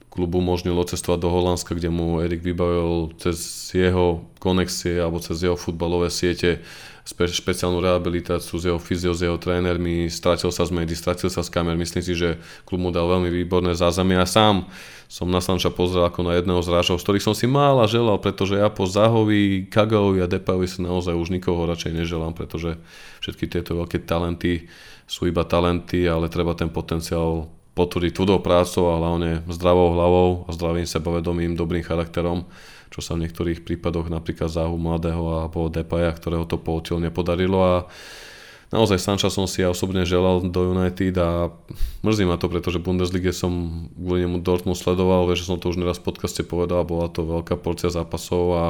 [0.09, 5.55] klub umožnilo cestovať do Holandska, kde mu Erik vybavil cez jeho konexie alebo cez jeho
[5.55, 6.65] futbalové siete
[7.09, 11.49] špeciálnu rehabilitáciu z jeho fyzio, s jeho trénermi, stratil sa z médií, stratil sa z
[11.49, 11.73] kamer.
[11.73, 12.37] Myslím si, že
[12.69, 14.69] klub mu dal veľmi výborné zázemie a sám
[15.09, 18.21] som na Sanča pozrel ako na jedného z hráčov, z ktorých som si mála želal,
[18.21, 22.77] pretože ja po Zahovi, Kagaovi a Depaovi si naozaj už nikoho radšej neželám, pretože
[23.25, 24.69] všetky tieto veľké talenty
[25.09, 27.49] sú iba talenty, ale treba ten potenciál
[27.79, 32.51] potvrdiť tvrdou prácou a hlavne zdravou hlavou a zdravým sebavedomým, dobrým charakterom,
[32.91, 37.63] čo sa v niektorých prípadoch napríklad záhu mladého alebo Depaja, ktorého to poutil, nepodarilo.
[37.63, 37.75] A
[38.75, 41.55] naozaj Sanča som si ja osobne želal do United a
[42.03, 46.03] mrzí ma to, pretože Bundesliga som kvôli nemu Dortmund sledoval, že som to už neraz
[46.03, 48.65] v podcaste povedal, bola to veľká porcia zápasov a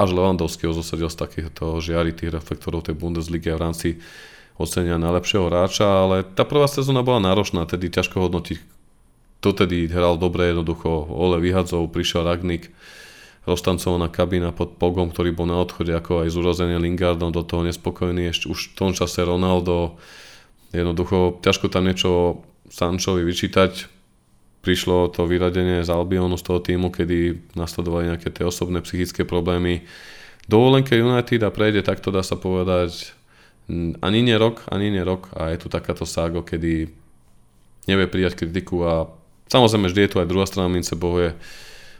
[0.00, 3.88] až Lewandowski ho zosadil z takýchto žiaritých reflektorov tej Bundesligy v rámci
[4.56, 8.58] ocenia najlepšieho hráča, ale tá prvá sezóna bola náročná, tedy ťažko hodnotiť.
[9.44, 12.72] To tedy hral dobre, jednoducho Ole vyhadzov, prišiel Ragnik,
[13.46, 18.32] roztancovaná kabína pod Pogom, ktorý bol na odchode, ako aj zúrozený Lingardom, do toho nespokojný,
[18.32, 20.00] ešte už v tom čase Ronaldo,
[20.74, 22.42] jednoducho ťažko tam niečo
[22.72, 23.86] Sančovi vyčítať,
[24.66, 29.86] prišlo to vyradenie z Albionu, z toho týmu, kedy nasledovali nejaké tie osobné psychické problémy.
[30.50, 33.14] Dovolenke United a prejde takto, dá sa povedať,
[34.00, 36.90] ani nie rok, ani nie rok a je tu takáto ságo, kedy
[37.86, 38.92] nevie prijať kritiku a
[39.50, 41.34] samozrejme vždy je tu aj druhá strana mince, bohuje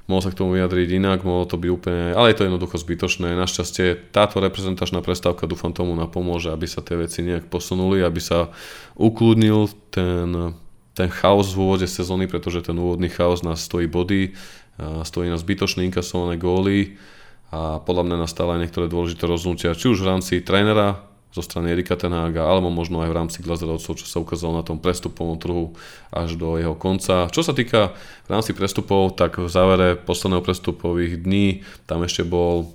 [0.06, 3.34] mohol sa k tomu vyjadriť inak, mohlo to byť úplne, ale je to jednoducho zbytočné.
[3.34, 8.54] Našťastie táto reprezentačná prestávka dúfam tomu napomôže, aby sa tie veci nejak posunuli, aby sa
[8.94, 10.54] ukludnil ten,
[10.94, 14.30] ten chaos v úvode sezóny, pretože ten úvodný chaos nás stojí body,
[15.02, 16.94] stojí nás zbytočné inkasované góly
[17.50, 21.02] a podľa mňa nastala aj niektoré dôležité rozhodnutia, či už v rámci trénera,
[21.37, 24.80] zo strany Erika Tenhága, alebo možno aj v rámci Glazerovcov, čo sa ukázalo na tom
[24.80, 25.76] prestupovom trhu
[26.09, 27.28] až do jeho konca.
[27.28, 27.93] Čo sa týka
[28.24, 32.72] v rámci prestupov, tak v závere posledného prestupových dní tam ešte bol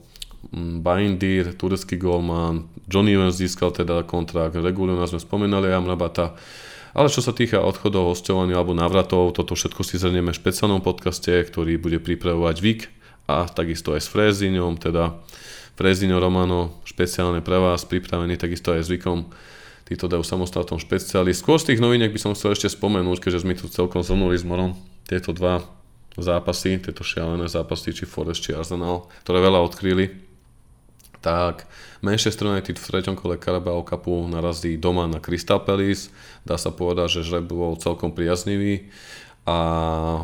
[0.53, 6.38] mm, Baindir, turecký golman, Johnny Evans získal teda kontrakt, regulárne sme spomenali Amrabata,
[6.93, 11.32] ale čo sa týka odchodov, hostovania alebo návratov, toto všetko si zhrnieme v špeciálnom podcaste,
[11.32, 12.82] ktorý bude pripravovať Vik
[13.32, 15.18] a takisto aj s Fréziňom, teda
[15.82, 19.34] Frezino Romano špeciálne pre vás, pripravený takisto aj zvykom.
[19.89, 21.34] Títo dajú samostatnom špeciáli.
[21.34, 24.45] Skôr z tých noviniek by som chcel ešte spomenúť, keďže sme tu celkom zhrnuli s
[24.45, 24.77] Morom
[25.09, 25.65] tieto dva
[26.13, 30.21] zápasy, tieto šialené zápasy, či Forest, či Arsenal, ktoré veľa odkryli.
[31.17, 31.65] Tak
[32.05, 36.13] Manchester United v treťom kole Carabao Cupu narazí doma na Crystal Palace.
[36.45, 38.86] Dá sa povedať, že žreb bol celkom priaznivý.
[39.49, 39.57] A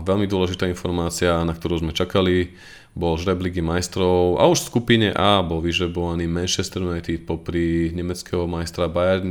[0.05, 2.53] veľmi dôležitá informácia, na ktorú sme čakali,
[2.97, 8.49] bol žreb Ligy majstrov a už v skupine A bol vyžrebovaný Manchester United popri nemeckého
[8.49, 9.29] majstra Bayern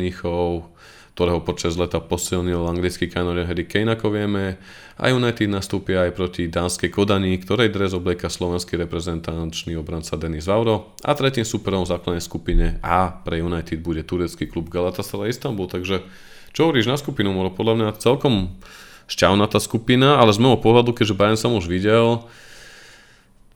[1.17, 4.61] ktorého počas leta posilnil anglický kanonier Harry Kane, ako vieme.
[5.01, 10.93] A United nastúpia aj proti dánskej Kodani, ktorej dres oblieka slovenský reprezentančný obranca Denis Vauro.
[11.01, 15.73] A tretím superom v základnej skupine A pre United bude turecký klub Galatasaray Istanbul.
[15.73, 16.05] Takže
[16.53, 17.33] čo hovoríš na skupinu?
[17.49, 18.53] Podľa mňa celkom
[19.09, 22.29] šťavnatá skupina, ale z môjho pohľadu, keďže Bayern som už videl,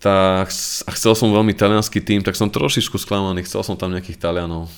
[0.00, 0.48] tak
[0.88, 4.72] a chcel som veľmi talianský tým, tak som trošičku sklamaný, chcel som tam nejakých Talianov.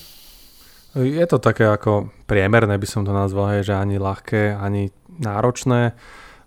[0.99, 5.97] Je to také ako priemerné, by som to nazval, hej, že ani ľahké, ani náročné.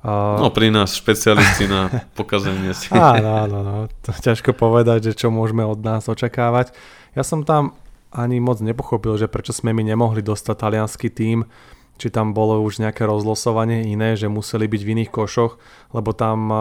[0.06, 0.38] Uh...
[0.38, 2.94] No pri nás špecialisti na pokazenie si.
[2.94, 3.76] Áno, áno, no.
[4.06, 6.78] To ťažko povedať, že čo môžeme od nás očakávať.
[7.18, 7.74] Ja som tam
[8.14, 11.48] ani moc nepochopil, že prečo sme my nemohli dostať talianský tým,
[11.96, 15.58] či tam bolo už nejaké rozlosovanie iné, že museli byť v iných košoch,
[15.96, 16.60] lebo tam uh,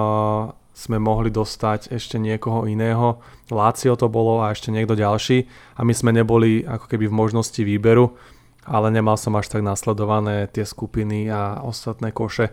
[0.74, 3.22] sme mohli dostať ešte niekoho iného.
[3.48, 5.46] Lácio to bolo a ešte niekto ďalší
[5.78, 8.18] a my sme neboli ako keby v možnosti výberu,
[8.66, 12.50] ale nemal som až tak nasledované tie skupiny a ostatné koše,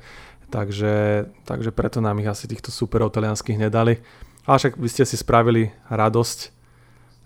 [0.53, 3.97] takže, takže preto nám ich asi týchto superov talianských nedali.
[4.45, 6.39] Ale však vy ste si spravili radosť,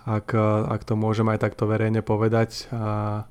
[0.08, 0.32] ak,
[0.72, 3.28] ak to môžem aj takto verejne povedať, a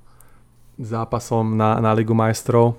[0.77, 2.77] zápasom na, na Ligu majstrov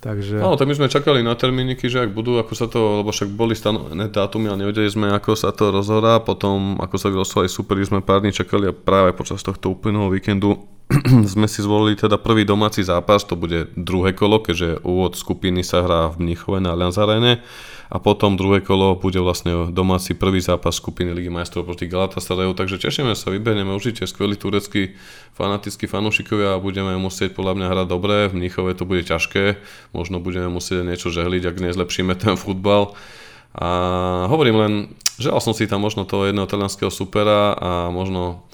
[0.00, 0.38] Takže...
[0.38, 3.32] No, tak my sme čakali na termíniky, že ak budú, ako sa to, lebo však
[3.32, 6.20] boli stanovené dátumy a nevedeli sme, ako sa to rozhodá.
[6.20, 10.68] Potom, ako sa vylosovali super, sme pár dní čakali a práve počas tohto úplného víkendu
[11.34, 15.82] sme si zvolili teda prvý domáci zápas, to bude druhé kolo, keďže úvod skupiny sa
[15.82, 16.94] hrá v Mnichove na Allianz
[17.86, 22.82] a potom druhé kolo bude vlastne domáci prvý zápas skupiny Ligy majstrov proti Galatasarayu, takže
[22.82, 24.98] tešíme sa, vyberieme určite skvelí tureckí
[25.38, 29.62] fanatickí fanúšikovia a budeme musieť podľa mňa hrať dobre, v Mníchove to bude ťažké,
[29.94, 32.98] možno budeme musieť niečo žehliť, ak nezlepšíme ten futbal.
[33.56, 33.68] A
[34.28, 34.72] hovorím len,
[35.16, 38.44] želal som si tam možno toho jedného talianského supera a možno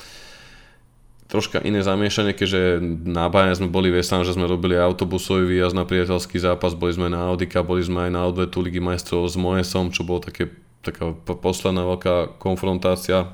[1.32, 5.88] troška iné zamiešanie, keďže na Bayern sme boli, vieš že sme robili autobusový výjazd na
[5.88, 9.88] priateľský zápas, boli sme na Audika, boli sme aj na odvetu Ligy majstrov s Moesom,
[9.88, 10.52] čo bolo také,
[10.84, 13.32] taká posledná veľká konfrontácia.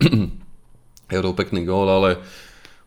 [1.12, 2.16] Euro pekný gól, ale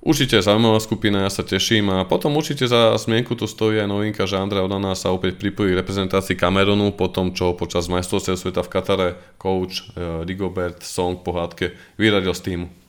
[0.02, 4.26] určite zaujímavá skupina, ja sa teším a potom určite za zmienku tu stojí aj novinka,
[4.26, 9.10] že Andrea Onana sa opäť pripojí reprezentácii Kamerunu po čo počas majstrovstiev sveta v Katare
[9.38, 12.87] coach eh, Rigobert Song pohádke vyradil z týmu.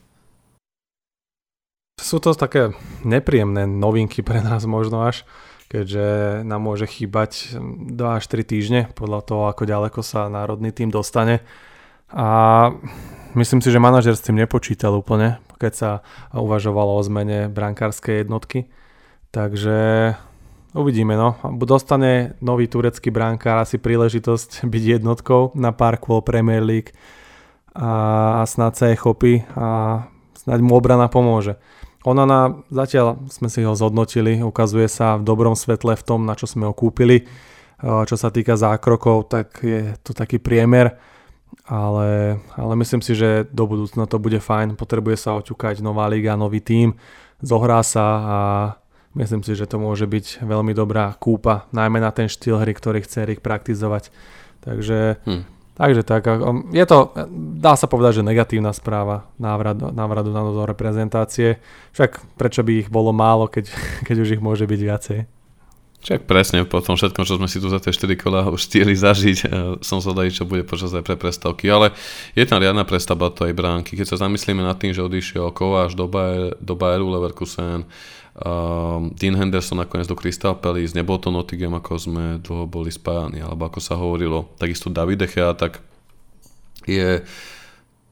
[2.09, 2.73] Sú to také
[3.05, 5.29] nepríjemné novinky pre nás možno až,
[5.69, 10.89] keďže nám môže chýbať 2 až 3 týždne podľa toho, ako ďaleko sa národný tým
[10.89, 11.45] dostane.
[12.09, 12.73] A
[13.37, 15.91] myslím si, že manažer s tým nepočítal úplne, keď sa
[16.33, 18.73] uvažovalo o zmene brankárskej jednotky.
[19.29, 19.77] Takže
[20.73, 21.37] uvidíme, no.
[21.61, 26.89] Dostane nový turecký brankár asi príležitosť byť jednotkou na pár kôl Premier League
[27.77, 31.61] a snad sa je chopí a snad mu obrana pomôže.
[32.07, 36.47] Onana, zatiaľ sme si ho zhodnotili, ukazuje sa v dobrom svetle v tom, na čo
[36.47, 37.27] sme ho kúpili.
[37.79, 40.99] Čo sa týka zákrokov, tak je to taký priemer,
[41.67, 44.79] ale, ale myslím si, že do budúcna to bude fajn.
[44.79, 46.95] Potrebuje sa oťukať nová liga, nový tím,
[47.43, 48.37] zohrá sa a
[49.19, 53.03] myslím si, že to môže byť veľmi dobrá kúpa, najmä na ten štýl hry, ktorý
[53.03, 54.11] chce Erik praktizovať.
[54.63, 56.27] Takže hm Takže tak,
[56.75, 57.15] je to,
[57.55, 61.63] dá sa povedať, že negatívna správa návratu, návratu na do reprezentácie.
[61.95, 63.71] Však prečo by ich bolo málo, keď,
[64.07, 65.19] keď už ich môže byť viacej.
[65.99, 68.95] Však presne, po tom všetkom, čo sme si tu za tie 4 kola už stihli
[68.95, 69.47] zažiť, e,
[69.83, 71.91] som zvedavý, čo bude počas aj pre prestavky, ale
[72.39, 73.99] je tam riadna prestavba to aj bránky.
[73.99, 77.83] Keď sa zamyslíme nad tým, že odišiel Kováš do, Bayer, do Bayeru Leverkusen,
[78.39, 83.43] Uh, Dean Henderson nakoniec do Crystal Palace, nebol to Nottingham, ako sme dlho boli spájani,
[83.43, 84.47] alebo ako sa hovorilo.
[84.55, 85.83] Takisto David Echea, tak
[86.87, 87.19] je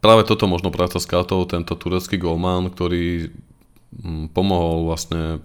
[0.04, 3.32] práve toto možno práca scoutov, tento turecký golman, ktorý
[4.04, 5.40] um, pomohol vlastne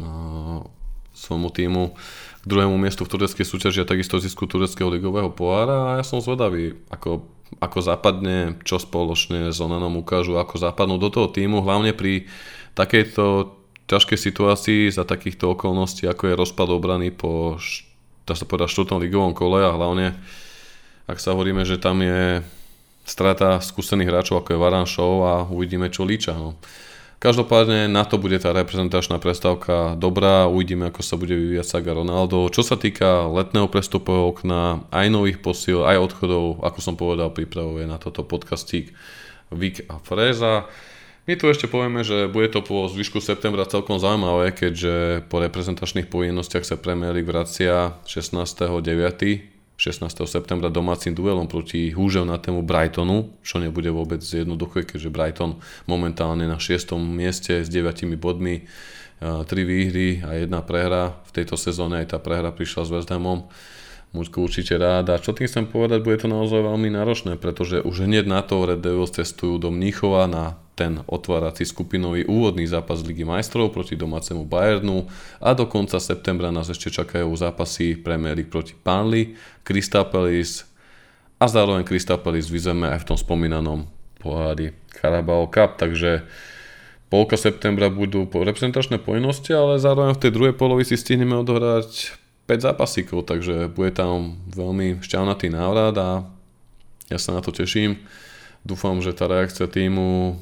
[0.00, 0.64] uh,
[1.12, 1.92] svojmu týmu
[2.40, 6.24] k druhému miestu v tureckej súťaži a takisto zisku tureckého ligového pohára a ja som
[6.24, 7.20] zvedavý, ako,
[7.60, 12.24] ako zapadne, čo spoločne s Onanom ukážu, ako zapadnú do toho týmu, hlavne pri
[12.72, 13.57] takejto
[13.88, 17.56] ťažkej situácii za takýchto okolností, ako je rozpad obrany po,
[18.28, 20.12] dá sa povedať, štvrtom ligovom kole a hlavne,
[21.08, 22.44] ak sa hovoríme, že tam je
[23.08, 26.36] strata skúsených hráčov, ako je Varan Show a uvidíme, čo líča.
[26.36, 26.60] No.
[27.18, 32.46] Každopádne na to bude tá reprezentačná prestávka dobrá, uvidíme, ako sa bude vyvíjať saga Ronaldo.
[32.52, 37.88] Čo sa týka letného prestupového okna, aj nových posiel, aj odchodov, ako som povedal, pripravuje
[37.88, 38.94] na toto podcastík
[39.50, 40.68] Vik a Freza.
[41.28, 46.08] My tu ešte povieme, že bude to po zvyšku septembra celkom zaujímavé, keďže po reprezentačných
[46.08, 48.80] povinnostiach sa Premier League vracia 16.9.
[49.76, 50.24] 16.
[50.24, 56.96] septembra domácim duelom proti tému Brightonu, čo nebude vôbec jednoduché, keďže Brighton momentálne na 6.
[56.96, 58.64] mieste s 9 bodmi,
[59.20, 61.20] 3 výhry a jedna prehra.
[61.28, 63.52] V tejto sezóne aj tá prehra prišla s West Hamom.
[64.16, 65.12] Mužko určite rád.
[65.12, 68.64] A čo tým chcem povedať, bude to naozaj veľmi náročné, pretože už hneď na to
[68.64, 74.46] Red Devils cestujú do Mníchova na ten otvárací skupinový úvodný zápas Ligy majstrov proti domácemu
[74.46, 75.10] Bayernu
[75.42, 79.34] a do konca septembra nás ešte čakajú zápasy Premier League proti Burnley,
[79.66, 80.70] Palace
[81.42, 83.90] a zároveň Crystal Palace vyzveme aj v tom spomínanom
[84.22, 86.22] pohári Carabao Cup, takže
[87.10, 92.14] polka septembra budú reprezentačné povinnosti, ale zároveň v tej druhej polovici stihneme odohrať
[92.48, 96.08] 5 zápasíkov, takže bude tam veľmi šťavnatý návrat a
[97.12, 98.00] ja sa na to teším.
[98.64, 100.40] Dúfam, že tá reakcia týmu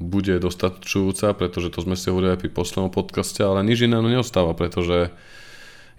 [0.00, 4.56] bude dostačujúca, pretože to sme si hovorili aj pri poslednom podcaste, ale nič iné neostáva,
[4.56, 5.12] pretože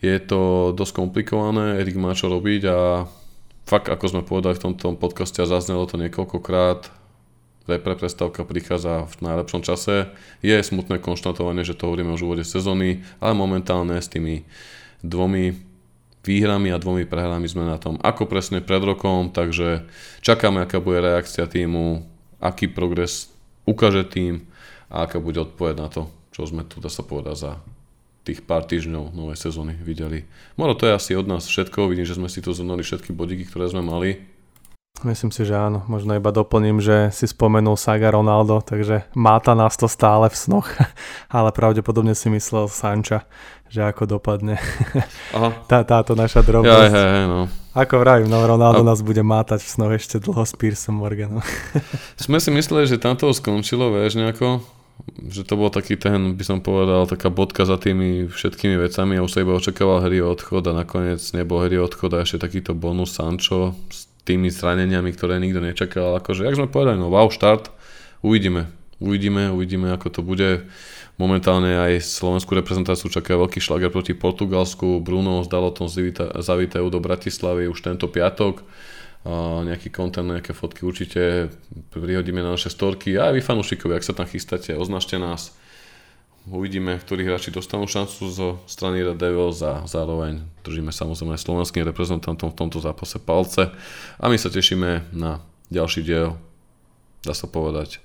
[0.03, 3.07] je to dosť komplikované, Erik má čo robiť a
[3.63, 6.91] fakt, ako sme povedali v tomto podcaste a zaznelo to niekoľkokrát,
[7.71, 10.11] repre prestávka prichádza v najlepšom čase.
[10.43, 14.43] Je smutné konštatovanie, že to hovoríme už v úvode sezóny, ale momentálne s tými
[15.03, 15.53] dvomi
[16.23, 19.83] výhrami a dvomi prehrami sme na tom ako presne pred rokom, takže
[20.23, 22.07] čakáme, aká bude reakcia týmu,
[22.39, 23.27] aký progres
[23.67, 24.47] ukáže tým
[24.87, 27.51] a aká bude odpoveď na to, čo sme tu, dá sa povedať, za
[28.23, 30.23] tých pár týždňov novej sezóny videli.
[30.55, 33.43] Moro, to je asi od nás všetko, vidím, že sme si tu zhrnuli všetky bodiky,
[33.51, 34.23] ktoré sme mali.
[35.03, 35.83] Myslím si, že áno.
[35.91, 40.71] Možno iba doplním, že si spomenul Saga Ronaldo, takže máta nás to stále v snoch,
[41.35, 43.27] ale pravdepodobne si myslel Sanča,
[43.67, 44.55] že ako dopadne
[45.35, 45.51] Aha.
[45.67, 46.87] Tá, táto naša drobnosť.
[46.87, 47.51] Ja, ja, ja, no.
[47.75, 48.89] Ako vravím, no Ronaldo A...
[48.93, 51.43] nás bude mátať v snoch ešte dlho s Piersom Morganom.
[52.23, 54.61] Sme si mysleli, že tam to skončilo, vieš, nejako,
[55.25, 59.25] že to bol taký ten, by som povedal, taká bodka za tými všetkými vecami a
[59.25, 63.17] už sa iba očakával Harry odchod a nakoniec nebol Harry odchod a ešte takýto bonus
[63.17, 66.15] Sancho s tými zraneniami, ktoré nikto nečakal.
[66.19, 67.71] Akože, jak sme povedali, no wow, štart,
[68.23, 68.71] uvidíme.
[69.03, 70.63] Uvidíme, uvidíme, ako to bude.
[71.19, 75.03] Momentálne aj slovenskú reprezentáciu čaká veľký šlager proti Portugalsku.
[75.03, 75.91] Bruno s Dalotom
[76.39, 78.63] zavítajú do Bratislavy už tento piatok.
[79.23, 81.51] A nejaký kontent, nejaké fotky určite
[81.91, 83.15] prihodíme na naše storky.
[83.19, 85.55] A aj vy fanúšikovia, ak sa tam chystáte, označte nás
[86.43, 92.51] Uvidíme, ktorí hráči dostanú šancu zo strany Red Devils a zároveň držíme samozrejme slovenským reprezentantom
[92.51, 93.71] v tomto zápase palce
[94.19, 95.39] a my sa tešíme na
[95.71, 96.35] ďalší diel,
[97.23, 98.03] dá sa povedať,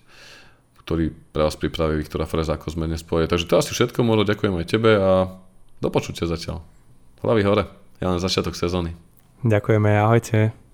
[0.86, 3.26] ktorý pre vás pripraví Viktora Freza, ako sme dnes povedali.
[3.26, 5.34] Takže to asi všetko, Moro, ďakujem aj tebe a
[5.82, 6.62] do počutia zatiaľ.
[7.26, 7.66] Hlavy hore,
[7.98, 8.94] ja len začiatok sezóny.
[9.42, 10.67] Ďakujeme, ahojte.